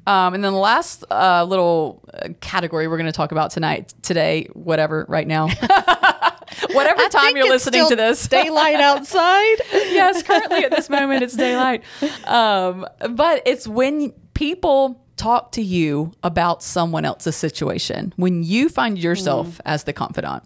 Um, 0.06 0.34
and 0.34 0.44
then 0.44 0.52
the 0.52 0.60
last 0.60 1.06
uh, 1.10 1.46
little 1.46 2.04
uh, 2.14 2.30
category 2.42 2.88
we're 2.88 2.98
going 2.98 3.06
to 3.06 3.14
talk 3.14 3.32
about 3.32 3.52
tonight, 3.52 3.94
today, 4.02 4.50
whatever, 4.54 5.06
right 5.08 5.26
now, 5.26 5.48
whatever 6.72 7.02
I 7.02 7.10
time 7.10 7.38
you're 7.38 7.48
listening 7.48 7.88
to 7.88 7.96
this, 7.96 8.28
daylight 8.28 8.76
outside. 8.82 9.56
yes, 9.72 10.22
currently 10.22 10.66
at 10.66 10.72
this 10.72 10.90
moment 10.90 11.24
it's 11.24 11.36
daylight. 11.36 11.84
Um, 12.26 12.86
but 13.12 13.44
it's 13.46 13.66
when 13.66 14.12
people 14.34 15.03
talk 15.24 15.52
to 15.54 15.62
you 15.62 16.12
about 16.22 16.62
someone 16.62 17.06
else's 17.06 17.36
situation, 17.36 18.14
when 18.18 18.44
you 18.44 18.70
find 18.70 18.98
yourself 19.00 19.62
as 19.66 19.86
the 19.86 19.94
confidant. 19.94 20.44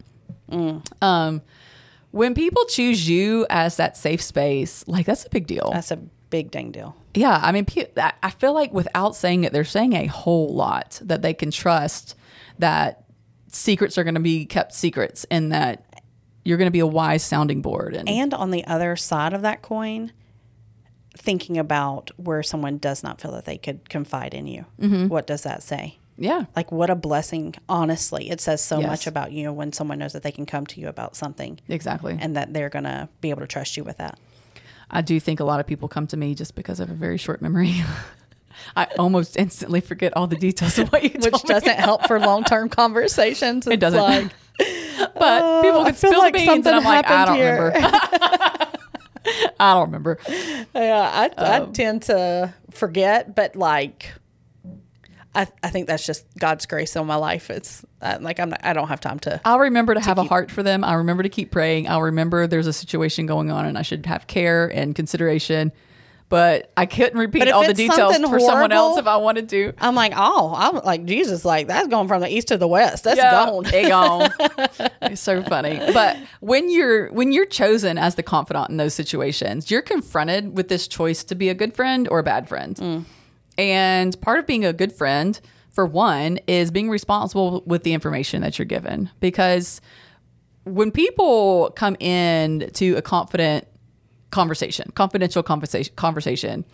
Um, 1.02 1.42
when 2.12 2.34
people 2.34 2.64
choose 2.66 3.10
you 3.10 3.46
as 3.50 3.78
that 3.78 3.98
safe 3.98 4.22
space, 4.22 4.88
like 4.88 5.06
that's 5.06 5.26
a 5.26 5.30
big 5.30 5.48
deal. 5.48 5.72
That's 5.74 5.92
a 5.92 5.98
big 6.30 6.52
dang 6.52 6.72
deal. 6.72 6.96
Yeah, 7.14 7.40
I 7.42 7.52
mean, 7.52 7.66
I 7.98 8.14
I 8.24 8.30
feel 8.30 8.54
like 8.54 8.74
without 8.74 9.16
saying 9.16 9.44
it, 9.44 9.52
they're 9.52 9.66
saying 9.66 9.94
a 9.94 10.06
whole 10.06 10.54
lot 10.54 11.00
that 11.04 11.22
they 11.22 11.34
can 11.34 11.52
trust 11.52 12.16
that 12.60 13.04
secrets 13.52 13.98
are 13.98 14.04
going 14.04 14.16
to 14.16 14.22
be 14.22 14.46
kept 14.46 14.74
secrets 14.74 15.26
and 15.32 15.52
that 15.52 15.84
you're 16.44 16.58
going 16.58 16.68
to 16.68 16.72
be 16.72 16.80
a 16.80 16.88
wise 16.88 17.24
sounding 17.24 17.62
board. 17.62 17.96
And, 17.96 18.08
And 18.08 18.34
on 18.34 18.52
the 18.52 18.66
other 18.66 18.96
side 18.96 19.34
of 19.34 19.42
that 19.42 19.62
coin, 19.62 20.12
thinking 21.18 21.58
about 21.58 22.12
where 22.18 22.44
someone 22.44 22.78
does 22.78 23.04
not 23.04 23.20
feel 23.22 23.32
that 23.34 23.46
they 23.46 23.58
could 23.58 23.90
confide 23.90 24.34
in 24.34 24.48
you. 24.48 24.66
Mm-hmm. 24.82 25.08
What 25.08 25.28
does 25.28 25.44
that 25.44 25.64
say? 25.64 25.98
yeah, 26.20 26.46
Like, 26.56 26.72
what 26.72 26.90
a 26.90 26.96
blessing, 26.96 27.54
honestly. 27.70 28.32
It 28.32 28.42
says 28.42 28.60
so 28.64 28.80
Yes. 28.80 28.88
much 28.90 29.08
about 29.08 29.32
you 29.32 29.54
when 29.54 29.72
someone 29.72 30.00
knows 30.00 30.14
that 30.14 30.24
they 30.24 30.32
can 30.32 30.48
come 30.48 30.66
to 30.68 30.80
you 30.82 30.88
about 30.88 31.16
something 31.16 31.60
exactly. 31.68 32.18
and 32.20 32.36
that 32.36 32.54
they're 32.54 32.70
going 32.70 32.86
to 32.86 33.08
be 33.22 33.30
able 33.30 33.42
to 33.42 33.48
trust 33.48 33.78
you 33.78 33.84
with 33.84 33.98
that. 33.98 34.18
I 34.90 35.02
do 35.02 35.20
think 35.20 35.40
a 35.40 35.44
lot 35.44 35.60
of 35.60 35.68
people 35.68 35.88
come 35.88 36.08
to 36.08 36.18
me 36.18 36.34
just 36.34 36.56
because 36.56 36.80
of 36.80 36.90
a 36.90 36.94
very 36.96 37.18
short 37.18 37.40
memory. 37.42 37.76
I 38.76 38.86
almost 38.98 39.38
instantly 39.38 39.80
forget 39.82 40.18
all 40.18 40.26
the 40.26 40.38
details 40.38 40.80
of 40.80 40.90
what 40.92 41.04
you 41.04 41.12
Which 41.12 41.30
told 41.32 41.44
me. 41.44 41.50
doesn't 41.54 41.78
help 41.78 42.08
for 42.08 42.20
long 42.20 42.44
term 42.44 42.68
conversations. 42.84 43.68
It 43.68 43.80
doesn't. 43.80 44.00
Like, 44.02 44.32
But 45.14 45.62
people 45.62 45.82
I 45.82 45.86
can 45.92 45.96
spill 45.96 46.18
like 46.18 46.34
beans, 46.34 46.50
and 46.50 46.64
something 46.64 46.74
I'm 46.74 46.84
like, 46.84 47.08
I 47.08 47.26
don't 47.26 47.36
here. 47.36 47.72
remember. 47.76 48.68
I 49.60 49.74
don't 49.74 49.88
remember. 49.88 50.18
yeah, 50.28 51.12
I, 51.14 51.32
I 51.38 51.60
Um, 51.60 51.74
tend 51.74 52.04
to 52.04 52.54
forget, 52.72 53.36
but 53.36 53.56
like, 53.56 54.12
I, 55.36 55.48
I 55.62 55.70
think 55.70 55.88
that's 55.88 56.06
just 56.06 56.26
God's 56.40 56.66
grace 56.66 56.96
on 56.96 57.06
my 57.06 57.16
life. 57.16 57.50
It's 57.50 57.86
uh, 58.02 58.18
like 58.22 58.40
I'm 58.40 58.50
not, 58.50 58.62
I 58.64 58.74
don't 58.74 58.88
have 58.88 59.00
time 59.02 59.20
to. 59.20 59.40
I'll 59.46 59.60
remember 59.60 59.94
to 59.94 60.00
have 60.00 60.18
a 60.18 60.24
heart 60.24 60.50
for 60.50 60.64
them. 60.64 60.84
I'll 60.84 60.98
remember 60.98 61.22
to 61.24 61.30
keep 61.30 61.52
praying. 61.52 61.88
I'll 61.88 62.02
remember 62.02 62.48
there's 62.48 62.68
a 62.68 62.74
situation 62.74 63.26
going 63.28 63.52
on 63.52 63.66
and 63.66 63.78
I 63.78 63.82
should 63.84 64.06
have 64.08 64.26
care 64.28 64.68
and 64.74 64.96
consideration. 64.96 65.72
But 66.30 66.74
I 66.76 66.86
couldn't 66.86 67.18
repeat 67.18 67.50
all 67.50 67.66
the 67.66 67.74
details 67.74 68.18
for 68.18 68.40
someone 68.40 68.74
else 68.74 68.98
if 69.00 69.08
I 69.08 69.16
wanted 69.16 69.48
to. 69.50 69.72
I'm 69.78 69.96
like, 69.96 70.12
oh, 70.16 70.54
I'm 70.58 70.84
like 70.84 71.06
Jesus. 71.06 71.46
Like 71.46 71.68
that's 71.68 71.88
going 71.88 72.10
from 72.10 72.20
the 72.20 72.30
east 72.30 72.50
to 72.50 72.58
the 72.58 72.68
west. 72.68 73.06
That's 73.06 73.18
Yeah, 73.18 73.32
gone. 73.32 73.66
it 73.66 73.88
gone. 73.88 74.30
it's 75.04 75.22
so 75.22 75.42
funny. 75.44 75.80
But 75.94 76.18
when 76.42 76.70
you're 76.70 77.08
when 77.14 77.32
you're 77.32 77.46
chosen 77.46 77.98
as 77.98 78.16
the 78.16 78.24
confidant 78.24 78.70
in 78.70 78.76
those 78.76 78.94
situations, 78.94 79.72
you're 79.72 79.82
confronted 79.82 80.58
with 80.58 80.68
this 80.68 80.88
choice 80.90 81.24
to 81.24 81.36
be 81.36 81.48
a 81.48 81.54
good 81.54 81.74
friend 81.74 82.10
or 82.10 82.20
a 82.20 82.24
bad 82.24 82.50
friend. 82.50 82.76
Mm. 82.76 83.06
And 83.58 84.22
part 84.22 84.40
of 84.40 84.46
being 84.46 84.66
a 84.66 84.74
good 84.74 84.92
friend, 84.92 85.40
for 85.70 85.86
one, 85.86 86.40
is 86.46 86.72
being 86.72 86.90
responsible 86.90 87.64
with 87.66 87.84
the 87.84 87.94
information 87.94 88.42
that 88.42 88.60
you're 88.60 88.66
given. 88.66 89.10
Because 89.22 89.80
when 90.66 90.92
people 90.92 91.72
come 91.76 91.96
in 92.02 92.70
to 92.74 92.96
a 92.96 93.02
confident 93.02 93.66
conversation, 94.32 94.92
confidential 94.96 95.44
conversation, 95.44 95.94
conversation, 95.96 96.66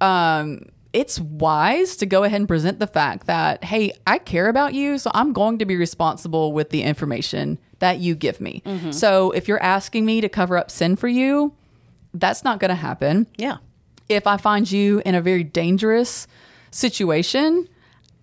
um, 0.00 0.66
it's 0.92 1.18
wise 1.18 1.96
to 1.96 2.06
go 2.06 2.22
ahead 2.24 2.40
and 2.40 2.46
present 2.48 2.78
the 2.78 2.86
fact 2.86 3.26
that, 3.26 3.64
hey, 3.64 3.92
I 4.06 4.18
care 4.18 4.48
about 4.48 4.74
you, 4.74 4.98
so 4.98 5.10
I'm 5.14 5.32
going 5.32 5.58
to 5.58 5.64
be 5.64 5.76
responsible 5.76 6.52
with 6.52 6.68
the 6.70 6.82
information 6.82 7.58
that 7.78 7.98
you 7.98 8.14
give 8.14 8.40
me. 8.40 8.62
So 8.90 9.30
if 9.30 9.48
you're 9.48 9.62
asking 9.62 10.04
me 10.04 10.20
to 10.20 10.28
cover 10.28 10.56
up 10.58 10.70
sin 10.70 10.96
for 10.96 11.08
you, 11.08 11.54
that's 12.14 12.44
not 12.44 12.58
going 12.60 12.68
to 12.68 12.74
happen 12.74 13.26
Yeah. 13.38 13.56
if 14.08 14.26
I 14.26 14.36
find 14.36 14.70
you 14.70 15.00
in 15.06 15.14
a 15.14 15.22
very 15.22 15.42
dangerous 15.44 16.26
situation, 16.70 17.68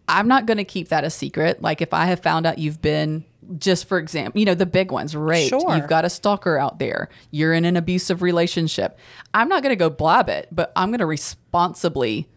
I'm 0.08 0.28
not 0.28 0.46
going 0.46 0.58
to 0.58 0.64
keep 0.64 0.90
that 0.90 1.04
a 1.04 1.10
secret. 1.10 1.62
Like 1.62 1.82
if 1.82 1.94
I 1.94 2.06
have 2.06 2.20
found 2.22 2.46
out 2.46 2.58
you've 2.60 2.82
been 2.82 3.26
just 3.58 3.88
for 3.88 3.98
example, 3.98 4.40
you 4.40 4.46
know, 4.46 4.54
the 4.56 4.66
big 4.66 4.92
ones, 4.92 5.16
raped, 5.16 5.50
Sure. 5.50 5.76
you've 5.76 5.88
got 5.88 6.06
a 6.06 6.10
stalker 6.10 6.58
out 6.58 6.78
there, 6.80 7.10
you're 7.32 7.54
in 7.54 7.66
an 7.66 7.76
abusive 7.76 8.22
relationship. 8.22 8.98
I'm 9.34 9.50
not 9.50 9.64
going 9.64 9.72
to 9.72 9.76
go 9.78 9.90
blab 9.90 10.30
it, 10.30 10.48
but 10.52 10.72
I'm 10.76 10.90
going 10.90 11.00
to 11.00 11.06
responsibly 11.06 12.28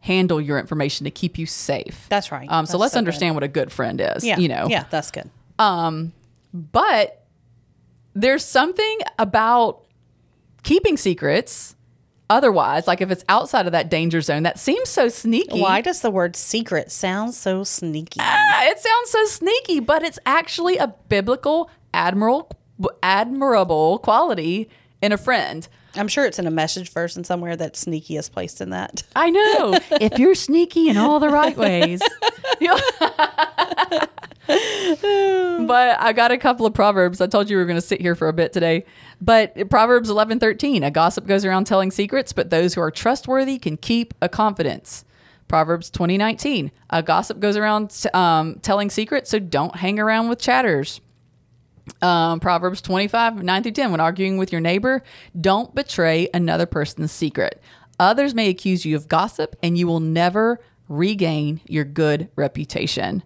handle 0.00 0.40
your 0.40 0.58
information 0.58 1.04
to 1.04 1.10
keep 1.10 1.36
you 1.38 1.46
safe. 1.46 2.06
That's 2.08 2.32
right. 2.32 2.48
Um, 2.50 2.64
so 2.66 2.72
That's 2.72 2.80
let's 2.80 2.92
so 2.92 2.96
good. 2.96 2.98
understand 2.98 3.34
what 3.34 3.44
a 3.44 3.48
good 3.48 3.70
friend 3.72 4.00
is, 4.00 4.24
Yeah. 4.24 4.38
you 4.38 4.48
know. 4.48 4.66
Yeah, 4.70 4.84
that's 4.90 5.10
good. 5.10 5.28
Um, 5.58 6.12
But 6.54 7.22
there's 8.14 8.44
something 8.44 8.98
about 9.18 9.82
keeping 10.62 10.96
secrets 10.96 11.75
otherwise, 12.30 12.86
like 12.86 13.00
if 13.00 13.10
it's 13.10 13.24
outside 13.28 13.66
of 13.66 13.72
that 13.72 13.90
danger 13.90 14.20
zone, 14.20 14.42
that 14.44 14.58
seems 14.58 14.88
so 14.88 15.08
sneaky. 15.08 15.60
Why 15.60 15.80
does 15.80 16.00
the 16.00 16.10
word 16.10 16.36
secret 16.36 16.90
sound 16.90 17.34
so 17.34 17.64
sneaky? 17.64 18.20
Ah, 18.20 18.64
it 18.64 18.78
sounds 18.78 19.10
so 19.10 19.24
sneaky, 19.26 19.80
but 19.80 20.02
it's 20.02 20.18
actually 20.26 20.76
a 20.78 20.94
biblical 21.08 21.70
admiral 21.92 22.50
admirable 23.02 23.98
quality 24.00 24.68
in 25.00 25.12
a 25.12 25.18
friend. 25.18 25.66
I'm 25.94 26.08
sure 26.08 26.26
it's 26.26 26.38
in 26.38 26.46
a 26.46 26.50
message 26.50 26.90
verse 26.90 27.16
and 27.16 27.26
somewhere 27.26 27.56
that 27.56 27.76
sneaky 27.76 28.16
is 28.16 28.28
placed 28.28 28.60
in 28.60 28.70
that. 28.70 29.02
I 29.14 29.30
know. 29.30 29.78
if 30.00 30.18
you're 30.18 30.34
sneaky 30.34 30.88
in 30.90 30.96
all 30.96 31.20
the 31.20 31.30
right 31.30 31.56
ways. 31.56 32.02
but 35.66 36.00
I 36.00 36.12
got 36.14 36.30
a 36.30 36.38
couple 36.38 36.66
of 36.66 36.74
proverbs. 36.74 37.20
I 37.20 37.26
told 37.26 37.50
you 37.50 37.56
we 37.56 37.62
were 37.62 37.66
going 37.66 37.76
to 37.76 37.86
sit 37.86 38.00
here 38.00 38.14
for 38.14 38.28
a 38.28 38.32
bit 38.32 38.52
today. 38.52 38.84
But 39.20 39.68
Proverbs 39.70 40.08
11, 40.08 40.38
13, 40.38 40.84
a 40.84 40.90
gossip 40.90 41.26
goes 41.26 41.44
around 41.44 41.66
telling 41.66 41.90
secrets, 41.90 42.32
but 42.32 42.50
those 42.50 42.74
who 42.74 42.80
are 42.80 42.90
trustworthy 42.90 43.58
can 43.58 43.76
keep 43.76 44.14
a 44.22 44.28
confidence. 44.28 45.04
Proverbs 45.48 45.90
20, 45.90 46.18
19, 46.18 46.70
a 46.90 47.02
gossip 47.02 47.40
goes 47.40 47.56
around 47.56 48.06
um, 48.14 48.58
telling 48.60 48.90
secrets, 48.90 49.30
so 49.30 49.38
don't 49.38 49.76
hang 49.76 49.98
around 49.98 50.28
with 50.28 50.38
chatters. 50.38 51.00
Um, 52.02 52.40
Proverbs 52.40 52.80
25, 52.80 53.42
9 53.42 53.62
through 53.62 53.72
10. 53.72 53.90
When 53.90 54.00
arguing 54.00 54.38
with 54.38 54.52
your 54.52 54.60
neighbor, 54.60 55.02
don't 55.40 55.74
betray 55.74 56.28
another 56.34 56.66
person's 56.66 57.12
secret. 57.12 57.60
Others 57.98 58.34
may 58.34 58.48
accuse 58.48 58.84
you 58.84 58.96
of 58.96 59.08
gossip, 59.08 59.56
and 59.62 59.78
you 59.78 59.86
will 59.86 60.00
never 60.00 60.60
regain 60.88 61.60
your 61.66 61.84
good 61.84 62.28
reputation. 62.36 63.22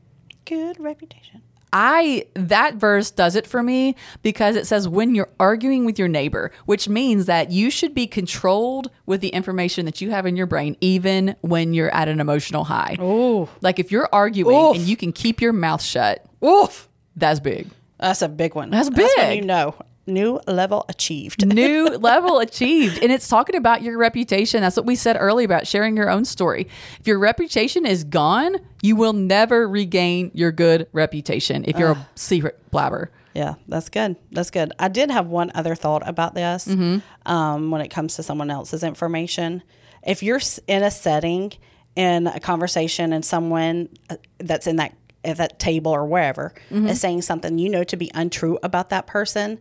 Good 0.51 0.81
reputation. 0.81 1.43
I 1.73 2.27
that 2.35 2.75
verse 2.75 3.13
does 3.13 3.37
it 3.37 3.47
for 3.47 3.63
me 3.63 3.95
because 4.23 4.57
it 4.57 4.67
says 4.67 4.89
when 4.89 5.15
you're 5.15 5.31
arguing 5.39 5.85
with 5.85 5.97
your 5.97 6.09
neighbor, 6.09 6.51
which 6.67 6.89
means 6.89 7.27
that 7.27 7.53
you 7.53 7.71
should 7.71 7.95
be 7.95 8.09
controlled 8.09 8.91
with 9.07 9.21
the 9.21 9.29
information 9.29 9.87
that 9.87 10.01
you 10.01 10.11
have 10.11 10.27
in 10.27 10.35
your 10.35 10.47
brain 10.47 10.77
even 10.81 11.37
when 11.43 11.73
you're 11.73 11.95
at 11.95 12.09
an 12.09 12.19
emotional 12.19 12.65
high. 12.65 12.97
Ooh. 13.01 13.49
Like 13.61 13.79
if 13.79 13.93
you're 13.93 14.09
arguing 14.13 14.57
Oof. 14.57 14.75
and 14.75 14.85
you 14.85 14.97
can 14.97 15.13
keep 15.13 15.41
your 15.41 15.53
mouth 15.53 15.83
shut, 15.83 16.27
Oof. 16.45 16.89
that's 17.15 17.39
big. 17.39 17.69
That's 18.01 18.23
a 18.23 18.29
big 18.29 18.57
one. 18.57 18.71
That's 18.71 18.91
big. 18.91 19.37
you 19.37 19.43
know. 19.43 19.77
New 20.07 20.41
level 20.47 20.85
achieved. 20.89 21.47
new 21.55 21.87
level 21.87 22.39
achieved. 22.39 23.03
And 23.03 23.13
it's 23.13 23.29
talking 23.29 23.55
about 23.57 23.83
your 23.83 23.97
reputation. 23.99 24.61
That's 24.63 24.77
what 24.77 24.87
we 24.87 24.97
said 24.97 25.17
earlier 25.19 25.45
about 25.45 25.67
sharing 25.67 25.97
your 25.97 26.11
own 26.11 26.25
story. 26.25 26.69
If 26.99 27.07
your 27.07 27.19
reputation 27.19 27.87
is 27.87 28.03
gone, 28.05 28.57
you 28.83 28.97
will 28.97 29.13
never 29.13 29.69
regain 29.69 30.31
your 30.35 30.53
good 30.53 30.89
reputation 30.93 31.65
if 31.69 31.79
you're 31.79 31.93
a 31.93 32.09
secret 32.15 32.59
blabber. 32.71 33.11
Yeah, 33.35 33.55
that's 33.69 33.89
good. 33.91 34.17
That's 34.33 34.51
good. 34.51 34.73
I 34.81 34.89
did 34.89 35.11
have 35.11 35.29
one 35.29 35.53
other 35.55 35.77
thought 35.77 36.03
about 36.09 36.35
this 36.35 36.67
Mm-hmm. 36.67 37.31
um, 37.31 37.71
when 37.71 37.81
it 37.81 37.89
comes 37.89 38.17
to 38.17 38.23
someone 38.25 38.51
else's 38.51 38.83
information. 38.83 39.63
If 40.05 40.23
you're 40.23 40.41
in 40.67 40.83
a 40.83 40.91
setting, 40.91 41.53
in 41.95 42.27
a 42.27 42.41
conversation, 42.41 43.13
and 43.13 43.25
someone 43.25 43.89
uh, 44.09 44.17
that's 44.39 44.67
in 44.67 44.77
that 44.77 44.95
at 45.25 45.37
that 45.37 45.59
table 45.61 45.93
or 45.93 46.07
wherever 46.07 46.53
Mm-hmm. 46.73 46.89
is 46.89 47.01
saying 47.01 47.23
something 47.23 47.59
you 47.59 47.69
know 47.69 47.85
to 47.85 47.97
be 47.97 48.11
untrue 48.15 48.59
about 48.65 48.89
that 48.89 49.07
person, 49.07 49.61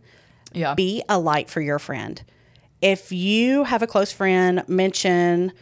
Yeah. 0.52 0.74
be 0.74 1.02
a 1.08 1.18
light 1.18 1.48
for 1.48 1.60
your 1.60 1.78
friend. 1.78 2.22
If 2.82 3.12
you 3.12 3.64
have 3.64 3.82
a 3.82 3.86
close 3.86 4.12
friend 4.12 4.62
mention 4.68 5.52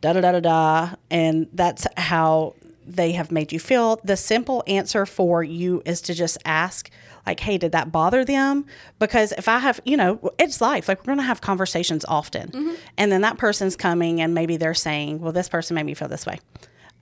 da 0.00 0.12
da 0.12 0.20
da 0.20 0.32
da 0.32 0.40
da, 0.40 0.94
and 1.10 1.48
that's 1.52 1.86
how 1.96 2.54
they 2.86 3.12
have 3.12 3.32
made 3.32 3.52
you 3.52 3.58
feel. 3.58 4.00
The 4.04 4.16
simple 4.16 4.62
answer 4.66 5.06
for 5.06 5.42
you 5.42 5.82
is 5.84 6.00
to 6.02 6.14
just 6.14 6.38
ask, 6.44 6.88
like, 7.26 7.40
hey, 7.40 7.58
did 7.58 7.72
that 7.72 7.90
bother 7.90 8.24
them? 8.24 8.64
Because 9.00 9.32
if 9.32 9.48
I 9.48 9.58
have, 9.58 9.80
you 9.84 9.96
know, 9.96 10.32
it's 10.38 10.60
life. 10.60 10.86
Like, 10.86 11.00
we're 11.00 11.06
going 11.06 11.18
to 11.18 11.24
have 11.24 11.40
conversations 11.40 12.04
often. 12.06 12.50
Mm-hmm. 12.50 12.74
And 12.96 13.10
then 13.10 13.22
that 13.22 13.38
person's 13.38 13.74
coming 13.74 14.20
and 14.20 14.34
maybe 14.34 14.56
they're 14.56 14.74
saying, 14.74 15.20
well, 15.20 15.32
this 15.32 15.48
person 15.48 15.74
made 15.74 15.84
me 15.84 15.94
feel 15.94 16.06
this 16.06 16.24
way. 16.24 16.38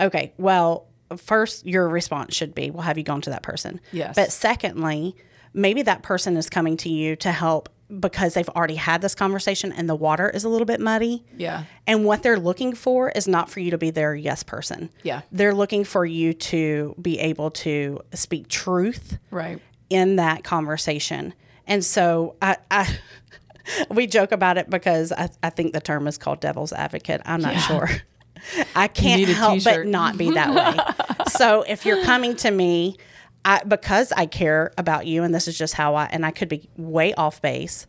Okay, 0.00 0.32
well, 0.38 0.86
first, 1.18 1.66
your 1.66 1.86
response 1.88 2.34
should 2.34 2.54
be, 2.54 2.70
well, 2.70 2.82
have 2.82 2.96
you 2.96 3.04
gone 3.04 3.20
to 3.20 3.30
that 3.30 3.42
person? 3.42 3.80
Yes. 3.92 4.14
But 4.16 4.32
secondly, 4.32 5.14
maybe 5.54 5.82
that 5.82 6.02
person 6.02 6.36
is 6.36 6.50
coming 6.50 6.76
to 6.78 6.88
you 6.90 7.16
to 7.16 7.32
help 7.32 7.68
because 8.00 8.34
they've 8.34 8.48
already 8.50 8.74
had 8.76 9.00
this 9.02 9.14
conversation 9.14 9.70
and 9.72 9.88
the 9.88 9.94
water 9.94 10.28
is 10.28 10.42
a 10.44 10.48
little 10.48 10.64
bit 10.66 10.80
muddy. 10.80 11.22
Yeah. 11.36 11.64
And 11.86 12.04
what 12.04 12.22
they're 12.22 12.38
looking 12.38 12.74
for 12.74 13.10
is 13.10 13.28
not 13.28 13.48
for 13.50 13.60
you 13.60 13.70
to 13.70 13.78
be 13.78 13.90
their 13.90 14.14
yes 14.14 14.42
person. 14.42 14.90
Yeah. 15.02 15.20
They're 15.30 15.54
looking 15.54 15.84
for 15.84 16.04
you 16.04 16.32
to 16.34 16.94
be 17.00 17.18
able 17.20 17.50
to 17.52 18.00
speak 18.14 18.48
truth 18.48 19.18
Right. 19.30 19.60
in 19.90 20.16
that 20.16 20.42
conversation. 20.44 21.34
And 21.66 21.84
so 21.84 22.36
I, 22.42 22.56
I 22.70 22.98
we 23.90 24.06
joke 24.06 24.32
about 24.32 24.58
it 24.58 24.68
because 24.70 25.12
I, 25.12 25.28
I 25.42 25.50
think 25.50 25.72
the 25.72 25.80
term 25.80 26.06
is 26.06 26.18
called 26.18 26.40
devil's 26.40 26.72
advocate. 26.72 27.20
I'm 27.26 27.42
not 27.42 27.52
Yeah. 27.54 27.60
sure. 27.60 27.88
I 28.74 28.88
can't 28.88 29.26
help 29.28 29.62
but 29.64 29.70
t-shirt. 29.70 29.86
not 29.86 30.18
be 30.18 30.30
that 30.32 30.54
way. 31.18 31.24
so 31.28 31.62
if 31.62 31.86
you're 31.86 32.02
coming 32.04 32.34
to 32.36 32.50
me, 32.50 32.96
I, 33.44 33.62
because 33.64 34.12
I 34.12 34.26
care 34.26 34.72
about 34.78 35.06
you, 35.06 35.22
and 35.22 35.34
this 35.34 35.48
is 35.48 35.56
just 35.58 35.74
how 35.74 35.94
I, 35.96 36.06
and 36.06 36.24
I 36.24 36.30
could 36.30 36.48
be 36.48 36.68
way 36.76 37.12
off 37.14 37.42
base, 37.42 37.86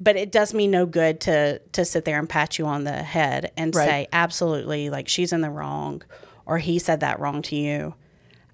but 0.00 0.16
it 0.16 0.32
does 0.32 0.52
me 0.52 0.66
no 0.66 0.84
good 0.86 1.20
to 1.22 1.60
to 1.72 1.84
sit 1.84 2.04
there 2.04 2.18
and 2.18 2.28
pat 2.28 2.58
you 2.58 2.66
on 2.66 2.84
the 2.84 3.02
head 3.02 3.52
and 3.56 3.74
Right. 3.74 3.88
say 3.88 4.08
absolutely 4.12 4.90
like 4.90 5.08
she's 5.08 5.32
in 5.32 5.40
the 5.42 5.50
wrong, 5.50 6.02
or 6.44 6.58
he 6.58 6.78
said 6.78 7.00
that 7.00 7.20
wrong 7.20 7.42
to 7.42 7.56
you, 7.56 7.94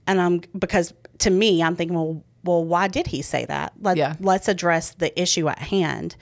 and 0.07 0.21
I'm 0.21 0.43
because 0.59 0.93
to 1.19 1.31
me 1.31 1.63
I'm 1.63 1.75
thinking 1.77 1.97
well 1.97 2.23
well 2.45 2.65
why 2.65 2.89
did 2.89 3.07
he 3.07 3.23
say 3.23 3.45
that? 3.47 3.73
Let, 3.81 3.97
Yeah. 3.97 4.15
Let's 4.21 4.49
address 4.49 4.93
the 4.93 5.19
issue 5.21 5.49
at 5.49 5.59
hand 5.59 6.17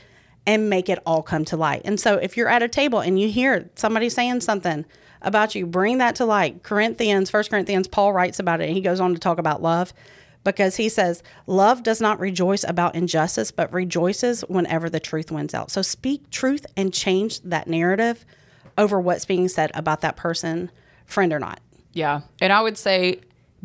and 0.47 0.71
make 0.71 0.89
it 0.89 0.99
all 1.05 1.23
come 1.23 1.45
to 1.47 1.57
light. 1.57 1.83
And 1.85 1.99
so 1.99 2.17
if 2.17 2.37
you're 2.37 2.49
at 2.49 2.63
a 2.63 2.69
table 2.69 3.01
and 3.01 3.19
you 3.21 3.29
hear 3.31 3.69
somebody 3.75 4.09
saying 4.09 4.41
something 4.43 4.85
about 5.23 5.55
you, 5.55 5.67
bring 5.67 5.99
that 5.99 6.15
to 6.17 6.25
light. 6.25 6.63
Corinthians, 6.63 7.29
First 7.31 7.51
Corinthians, 7.51 7.89
Paul 7.89 8.13
writes 8.13 8.39
about 8.39 8.61
it 8.61 8.65
and 8.69 8.75
he 8.75 8.81
goes 8.81 9.01
on 9.01 9.13
to 9.13 9.21
talk 9.21 9.39
about 9.39 9.61
love 9.63 9.93
because 10.45 10.77
he 10.77 10.89
says, 10.89 11.23
Love 11.47 11.83
does 11.83 12.01
not 12.01 12.21
rejoice 12.21 12.65
about 12.65 12.95
injustice, 12.95 13.51
but 13.51 13.73
rejoices 13.73 14.43
whenever 14.43 14.89
the 14.89 15.01
truth 15.01 15.31
wins 15.31 15.55
out. 15.55 15.71
So 15.71 15.83
speak 15.83 16.31
truth 16.31 16.67
and 16.77 16.93
change 16.93 17.41
that 17.43 17.69
narrative 17.69 18.25
over 18.79 19.01
what's 19.01 19.25
being 19.25 19.49
said 19.49 19.71
about 19.75 20.01
that 20.01 20.17
person, 20.17 20.71
friend 21.05 21.33
or 21.33 21.39
not. 21.39 21.61
Yeah. 21.93 22.23
And 22.41 22.53
I 22.53 22.63
would 22.63 22.79
say 22.79 23.21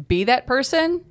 be 0.07 0.23
that 0.25 0.45
person 0.45 1.05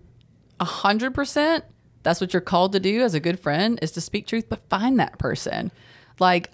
a 0.61 0.65
hundred 0.65 1.15
percent. 1.15 1.65
That's 2.03 2.21
what 2.21 2.35
you're 2.35 2.43
called 2.43 2.73
to 2.73 2.81
do 2.81 3.01
as 3.01 3.15
a 3.15 3.21
good 3.21 3.41
friend 3.41 3.79
is 3.81 3.93
to 3.93 4.01
speak 4.01 4.27
truth, 4.27 4.47
but 4.49 4.69
find 4.69 5.01
that 5.01 5.19
person. 5.19 5.73
Like 6.19 6.51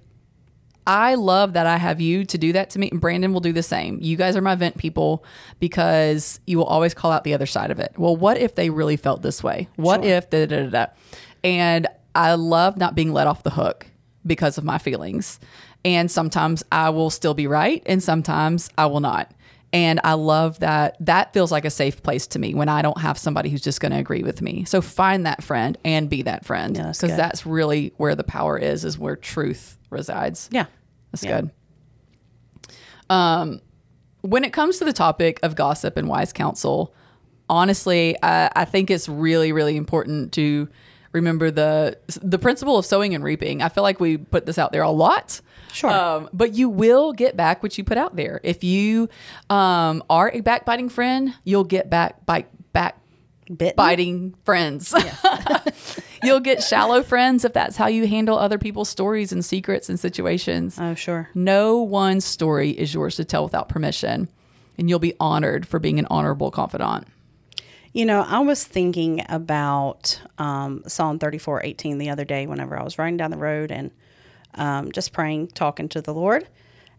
I 0.86 1.14
love 1.14 1.52
that 1.52 1.66
I 1.66 1.76
have 1.76 2.00
you 2.00 2.24
to 2.24 2.38
do 2.38 2.52
that 2.52 2.70
to 2.70 2.78
me. 2.78 2.90
And 2.90 3.00
Brandon 3.00 3.32
will 3.32 3.40
do 3.40 3.52
the 3.52 3.62
same. 3.62 3.98
You 4.00 4.16
guys 4.16 4.36
are 4.36 4.40
my 4.40 4.54
vent 4.54 4.78
people 4.78 5.24
because 5.58 6.40
you 6.46 6.58
will 6.58 6.64
always 6.64 6.94
call 6.94 7.12
out 7.12 7.24
the 7.24 7.34
other 7.34 7.46
side 7.46 7.70
of 7.70 7.78
it. 7.78 7.92
Well, 7.96 8.16
what 8.16 8.38
if 8.38 8.54
they 8.54 8.70
really 8.70 8.96
felt 8.96 9.22
this 9.22 9.42
way? 9.42 9.68
What 9.76 10.04
if 10.04 10.30
da 10.30 10.46
da 10.46 10.64
da 10.64 10.70
da? 10.70 10.86
And 11.44 11.86
I 12.14 12.34
love 12.34 12.76
not 12.76 12.94
being 12.94 13.12
let 13.12 13.26
off 13.26 13.42
the 13.42 13.50
hook 13.50 13.86
because 14.26 14.58
of 14.58 14.64
my 14.64 14.78
feelings. 14.78 15.38
And 15.84 16.10
sometimes 16.10 16.62
I 16.70 16.90
will 16.90 17.08
still 17.08 17.32
be 17.32 17.46
right, 17.46 17.82
and 17.86 18.02
sometimes 18.02 18.68
I 18.76 18.86
will 18.86 19.00
not. 19.00 19.32
And 19.72 20.00
I 20.02 20.14
love 20.14 20.58
that 20.60 20.96
that 21.00 21.32
feels 21.32 21.52
like 21.52 21.64
a 21.64 21.70
safe 21.70 22.02
place 22.02 22.26
to 22.28 22.38
me 22.40 22.54
when 22.54 22.68
I 22.68 22.82
don't 22.82 22.98
have 23.00 23.16
somebody 23.16 23.50
who's 23.50 23.60
just 23.62 23.80
going 23.80 23.92
to 23.92 23.98
agree 23.98 24.22
with 24.24 24.42
me. 24.42 24.64
So 24.64 24.80
find 24.80 25.26
that 25.26 25.44
friend 25.44 25.78
and 25.84 26.10
be 26.10 26.22
that 26.22 26.44
friend 26.44 26.76
Yeah, 26.76 26.84
that's 26.84 27.00
because 27.00 27.16
that's 27.16 27.46
really 27.46 27.92
where 27.96 28.16
the 28.16 28.24
power 28.24 28.58
is, 28.58 28.84
is 28.84 28.98
where 28.98 29.14
truth 29.14 29.78
resides. 29.90 30.48
Yeah. 30.50 30.66
That's 31.12 31.22
Yeah. 31.24 31.42
good. 31.42 31.50
Um, 33.08 33.60
when 34.22 34.44
it 34.44 34.52
comes 34.52 34.78
to 34.78 34.84
the 34.84 34.92
topic 34.92 35.38
of 35.42 35.54
gossip 35.54 35.96
and 35.96 36.08
wise 36.08 36.32
counsel, 36.32 36.94
honestly, 37.48 38.16
I, 38.22 38.50
I 38.54 38.64
think 38.64 38.90
it's 38.90 39.08
really, 39.08 39.52
really 39.52 39.76
important 39.76 40.32
to 40.32 40.68
remember 41.12 41.50
the 41.50 41.98
the 42.22 42.38
principle 42.38 42.78
of 42.78 42.86
sowing 42.86 43.14
and 43.14 43.24
reaping. 43.24 43.62
I 43.62 43.68
feel 43.68 43.82
like 43.82 44.00
we 44.00 44.16
put 44.16 44.46
this 44.46 44.58
out 44.58 44.72
there 44.72 44.82
a 44.82 44.90
lot. 44.90 45.40
Sure. 45.72 45.90
Um, 45.90 46.28
but 46.32 46.54
you 46.54 46.68
will 46.68 47.12
get 47.12 47.36
back 47.36 47.62
what 47.62 47.78
you 47.78 47.84
put 47.84 47.96
out 47.96 48.16
there. 48.16 48.40
If 48.42 48.64
you 48.64 49.08
um, 49.48 50.02
are 50.10 50.30
a 50.32 50.40
backbiting 50.40 50.88
friend, 50.88 51.34
you'll 51.44 51.64
get 51.64 51.88
back 51.88 52.26
bite 52.26 52.48
back 52.72 52.96
Bitten? 53.46 53.76
biting 53.76 54.34
friends. 54.44 54.94
You'll 56.22 56.40
get 56.40 56.62
shallow 56.62 57.02
friends 57.02 57.44
if 57.44 57.52
that's 57.52 57.76
how 57.76 57.86
you 57.86 58.06
handle 58.06 58.38
other 58.38 58.58
people's 58.58 58.88
stories 58.88 59.32
and 59.32 59.44
secrets 59.44 59.88
and 59.88 59.98
situations. 59.98 60.78
Oh, 60.78 60.94
sure. 60.94 61.30
No 61.34 61.78
one's 61.78 62.24
story 62.24 62.70
is 62.70 62.92
yours 62.92 63.16
to 63.16 63.24
tell 63.24 63.44
without 63.44 63.68
permission, 63.68 64.28
and 64.76 64.88
you'll 64.88 64.98
be 64.98 65.14
honored 65.18 65.66
for 65.66 65.78
being 65.78 65.98
an 65.98 66.06
honorable 66.10 66.50
confidant. 66.50 67.06
You 67.92 68.06
know, 68.06 68.22
I 68.22 68.38
was 68.38 68.64
thinking 68.64 69.24
about 69.28 70.20
um, 70.38 70.82
Psalm 70.86 71.18
34 71.18 71.62
18 71.64 71.98
the 71.98 72.10
other 72.10 72.24
day 72.24 72.46
whenever 72.46 72.78
I 72.78 72.82
was 72.84 72.98
riding 72.98 73.16
down 73.16 73.30
the 73.30 73.36
road 73.36 73.72
and 73.72 73.90
um, 74.54 74.92
just 74.92 75.12
praying, 75.12 75.48
talking 75.48 75.88
to 75.90 76.00
the 76.00 76.14
Lord. 76.14 76.46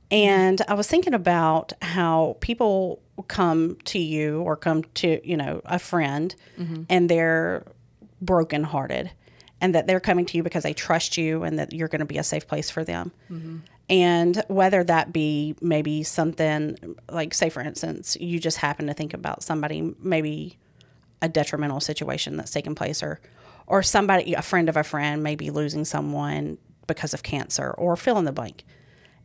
And 0.09 0.61
I 0.67 0.73
was 0.73 0.87
thinking 0.87 1.13
about 1.13 1.71
how 1.81 2.35
people 2.41 3.01
come 3.29 3.77
to 3.85 3.99
you 3.99 4.41
or 4.41 4.57
come 4.57 4.83
to, 4.95 5.21
you 5.23 5.37
know, 5.37 5.61
a 5.63 5.79
friend 5.79 6.35
and 6.89 7.07
they're 7.09 7.63
brokenhearted 8.21 9.11
and 9.61 9.73
that 9.75 9.87
they're 9.87 10.01
coming 10.01 10.25
to 10.25 10.37
you 10.37 10.43
because 10.43 10.63
they 10.63 10.73
trust 10.73 11.17
you 11.17 11.43
and 11.43 11.57
that 11.59 11.71
you're 11.71 11.87
going 11.87 11.99
to 11.99 12.05
be 12.05 12.17
a 12.17 12.23
safe 12.23 12.47
place 12.47 12.69
for 12.69 12.83
them. 12.83 13.13
And 13.89 14.43
whether 14.47 14.83
that 14.83 15.13
be 15.13 15.55
maybe 15.61 16.03
something 16.03 16.97
like, 17.09 17.33
say, 17.33 17.49
for 17.49 17.61
instance, 17.61 18.17
you 18.19 18.39
just 18.39 18.57
happen 18.57 18.87
to 18.87 18.93
think 18.93 19.13
about 19.13 19.43
somebody, 19.43 19.93
maybe 20.01 20.57
a 21.21 21.29
detrimental 21.29 21.79
situation 21.79 22.37
that's 22.37 22.51
taken 22.51 22.75
place, 22.75 23.03
or 23.03 23.19
or 23.67 23.83
somebody, 23.83 24.33
a 24.33 24.41
friend 24.41 24.67
of 24.67 24.75
a 24.75 24.83
friend, 24.83 25.23
maybe 25.23 25.49
losing 25.49 25.85
someone 25.85 26.57
because 26.87 27.13
of 27.13 27.23
cancer, 27.23 27.71
or 27.71 27.95
fill 27.95 28.17
in 28.17 28.25
the 28.25 28.31
blank, 28.31 28.65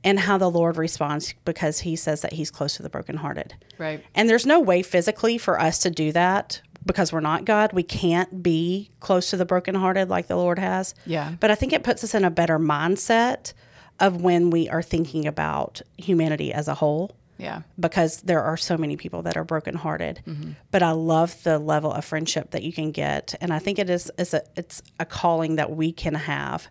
and 0.05 0.21
how 0.21 0.39
the 0.39 0.51
Lord 0.51 0.77
responds 0.77 1.35
because 1.45 1.81
He 1.81 1.97
says 1.97 2.21
that 2.21 2.35
He's 2.35 2.51
close 2.51 2.77
to 2.77 2.83
the 2.83 2.91
brokenhearted. 2.91 3.55
Right. 3.79 4.05
And 4.15 4.29
there's 4.29 4.47
no 4.47 4.61
way 4.61 4.83
physically 4.83 5.39
for 5.39 5.61
us 5.61 5.79
to 5.81 5.91
do 5.91 6.13
that 6.13 6.61
because 6.85 7.13
we're 7.13 7.21
not 7.21 7.45
God. 7.45 7.73
We 7.73 7.83
can't 7.83 8.43
be 8.43 8.91
close 9.01 9.31
to 9.31 9.37
the 9.37 9.45
brokenhearted 9.45 10.09
like 10.09 10.29
the 10.29 10.37
Lord 10.37 10.59
has. 10.59 10.95
Yeah. 11.05 11.35
But 11.41 11.51
I 11.51 11.57
think 11.57 11.73
it 11.73 11.83
puts 11.83 12.05
us 12.05 12.15
in 12.15 12.25
a 12.25 12.31
better 12.31 12.59
mindset 12.59 13.53
of 13.99 14.23
when 14.23 14.51
we 14.51 14.69
are 14.69 14.83
thinking 14.83 15.27
about 15.27 15.83
humanity 15.99 16.53
as 16.53 16.69
a 16.69 16.75
whole 16.75 17.17
Yeah. 17.39 17.63
because 17.79 18.23
there 18.23 18.43
are 18.43 18.57
so 18.57 18.77
many 18.77 18.97
people 18.97 19.23
that 19.23 19.37
are 19.37 19.45
brokenhearted. 19.45 20.23
But 20.71 20.83
I 20.83 20.93
love 20.93 21.43
the 21.43 21.59
level 21.59 21.93
of 21.93 22.05
friendship 22.05 22.51
that 22.53 22.63
you 22.63 22.73
can 22.73 22.91
get, 22.93 23.35
and 23.41 23.53
I 23.53 23.59
think 23.59 23.79
it 23.79 23.91
is 23.91 24.11
it's 24.19 24.35
a 24.35 24.43
it's 24.57 24.83
a 25.01 25.05
calling 25.05 25.57
that 25.57 25.71
we 25.71 25.93
can 25.93 26.15
have 26.15 26.69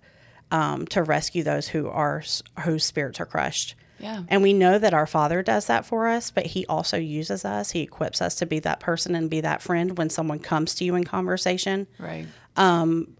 um, 0.51 0.85
to 0.87 1.03
rescue 1.03 1.43
those 1.43 1.67
who 1.67 1.87
are 1.89 2.23
whose 2.61 2.83
spirits 2.85 3.19
are 3.19 3.25
crushed. 3.25 3.75
Yeah. 3.99 4.23
And 4.27 4.43
we 4.43 4.51
know 4.51 4.77
that 4.77 4.93
our 4.93 5.07
Father 5.07 5.41
does 5.41 5.67
that 5.67 5.85
for 5.85 6.07
us, 6.09 6.29
but 6.29 6.45
He 6.47 6.65
also 6.67 6.97
uses 6.97 7.45
us. 7.45 7.71
He 7.71 7.81
equips 7.81 8.21
us 8.21 8.35
to 8.35 8.45
be 8.45 8.59
that 8.59 8.79
person 8.81 9.15
and 9.15 9.29
be 9.29 9.39
that 9.41 9.61
friend 9.61 9.97
when 9.97 10.09
someone 10.09 10.39
comes 10.39 10.75
to 10.75 10.83
you 10.85 10.95
in 10.95 11.05
conversation 11.05 11.87
Right. 11.97 12.27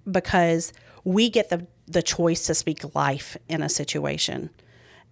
because 0.10 0.74
we 1.04 1.30
get 1.30 1.50
the 1.50 1.68
the 1.88 2.02
choice 2.02 2.48
to 2.48 2.56
speak 2.56 2.96
life 2.96 3.38
in 3.48 3.62
a 3.62 3.70
situation, 3.70 4.50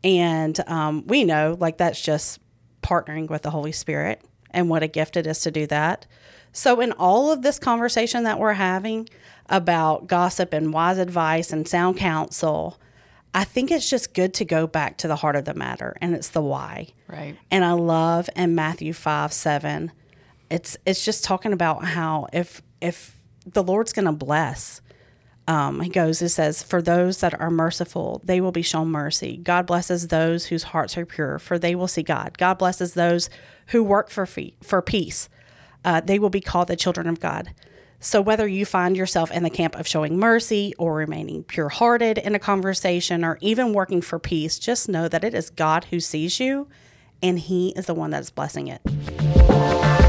and 0.03 0.59
um, 0.67 1.05
we 1.07 1.23
know 1.23 1.57
like 1.59 1.77
that's 1.77 2.01
just 2.01 2.39
partnering 2.81 3.29
with 3.29 3.43
the 3.43 3.51
Holy 3.51 3.71
Spirit, 3.71 4.21
and 4.51 4.69
what 4.69 4.83
a 4.83 4.87
gift 4.87 5.17
it 5.17 5.27
is 5.27 5.39
to 5.41 5.51
do 5.51 5.65
that. 5.67 6.05
So, 6.51 6.81
in 6.81 6.91
all 6.93 7.31
of 7.31 7.41
this 7.41 7.57
conversation 7.59 8.23
that 8.23 8.39
we're 8.39 8.53
having 8.53 9.09
about 9.49 10.07
gossip 10.07 10.53
and 10.53 10.71
wise 10.71 10.97
advice 10.97 11.51
and 11.51 11.67
sound 11.67 11.97
counsel, 11.97 12.79
I 13.33 13.43
think 13.43 13.71
it's 13.71 13.89
just 13.89 14.13
good 14.13 14.33
to 14.35 14.45
go 14.45 14.67
back 14.67 14.97
to 14.97 15.07
the 15.07 15.15
heart 15.15 15.35
of 15.35 15.45
the 15.45 15.55
matter, 15.55 15.95
and 15.99 16.13
it's 16.13 16.29
the 16.29 16.41
why. 16.41 16.89
Right. 17.07 17.35
And 17.49 17.65
I 17.65 17.71
love 17.71 18.29
in 18.35 18.53
Matthew 18.53 18.93
5 18.93 19.33
7, 19.33 19.91
it's 20.49 20.77
it's 20.85 21.03
just 21.03 21.23
talking 21.23 21.53
about 21.53 21.83
how 21.83 22.27
if 22.31 22.61
if 22.79 23.17
the 23.45 23.63
Lord's 23.63 23.91
gonna 23.93 24.13
bless, 24.13 24.81
um, 25.47 25.81
he 25.81 25.89
goes, 25.89 26.21
it 26.21 26.29
says, 26.29 26.63
For 26.63 26.81
those 26.81 27.19
that 27.19 27.39
are 27.39 27.49
merciful, 27.49 28.21
they 28.23 28.39
will 28.39 28.51
be 28.51 28.61
shown 28.61 28.89
mercy. 28.89 29.37
God 29.37 29.65
blesses 29.65 30.07
those 30.07 30.45
whose 30.45 30.63
hearts 30.63 30.97
are 30.97 31.05
pure, 31.05 31.37
for 31.37 31.59
they 31.59 31.75
will 31.75 31.87
see 31.87 32.03
God. 32.03 32.37
God 32.37 32.57
blesses 32.57 32.93
those 32.93 33.29
who 33.67 33.83
work 33.83 34.09
for 34.09 34.25
fee, 34.25 34.55
for 34.61 34.81
peace. 34.81 35.27
Uh, 35.83 35.99
they 35.99 36.17
will 36.17 36.29
be 36.29 36.39
called 36.39 36.69
the 36.69 36.77
children 36.77 37.07
of 37.07 37.19
God. 37.19 37.53
So, 37.99 38.21
whether 38.21 38.47
you 38.47 38.65
find 38.65 38.97
yourself 38.97 39.31
in 39.31 39.43
the 39.43 39.49
camp 39.49 39.75
of 39.75 39.87
showing 39.87 40.17
mercy 40.17 40.73
or 40.77 40.95
remaining 40.95 41.43
pure 41.43 41.69
hearted 41.69 42.17
in 42.17 42.35
a 42.35 42.39
conversation 42.39 43.23
or 43.23 43.37
even 43.41 43.73
working 43.73 44.01
for 44.01 44.19
peace, 44.19 44.59
just 44.59 44.89
know 44.89 45.07
that 45.07 45.23
it 45.23 45.33
is 45.33 45.49
God 45.49 45.85
who 45.85 45.99
sees 45.99 46.39
you 46.39 46.67
and 47.21 47.39
He 47.39 47.69
is 47.69 47.85
the 47.85 47.93
one 47.93 48.11
that 48.11 48.21
is 48.21 48.29
blessing 48.29 48.67
it. 48.67 50.02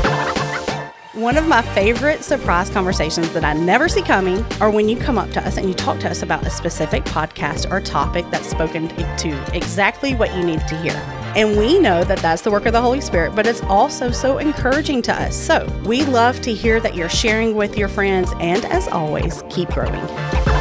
One 1.14 1.37
of 1.37 1.46
my 1.46 1.62
favorite 1.62 2.24
surprise 2.24 2.68
conversations 2.70 3.33
that 3.35 3.44
I 3.44 3.53
never 3.53 3.88
see 3.88 4.03
coming 4.03 4.44
are 4.61 4.68
when 4.68 4.88
you 4.88 4.96
come 4.96 5.16
up 5.16 5.31
to 5.31 5.46
us 5.46 5.59
and 5.59 5.68
you 5.68 5.74
talk 5.74 6.00
to 6.00 6.11
us 6.11 6.22
about 6.22 6.44
a 6.44 6.50
specific 6.50 7.05
podcast 7.05 7.70
or 7.70 7.81
topic 7.81 8.29
that's 8.33 8.50
spoken 8.50 8.88
to 8.88 9.57
exactly 9.57 10.16
what 10.16 10.35
you 10.35 10.42
need 10.42 10.59
to 10.66 10.77
hear. 10.79 10.94
And 11.37 11.57
we 11.57 11.79
know 11.79 12.03
that 12.03 12.18
that's 12.18 12.42
the 12.42 12.50
work 12.50 12.66
of 12.66 12.72
the 12.72 12.81
Holy 12.81 13.00
Spirit, 13.00 13.37
but 13.37 13.46
it's 13.46 13.62
also 13.62 14.11
so 14.11 14.38
encouraging 14.38 15.03
to 15.03 15.12
us. 15.14 15.37
So 15.37 15.72
we 15.87 16.05
love 16.05 16.40
to 16.40 16.53
hear 16.53 16.81
that 16.81 16.96
you're 16.96 17.09
sharing 17.09 17.55
with 17.55 17.79
your 17.79 17.88
friends. 17.88 18.33
And 18.40 18.64
as 18.64 18.88
always, 18.88 19.44
keep 19.50 19.68
growing. 19.68 20.54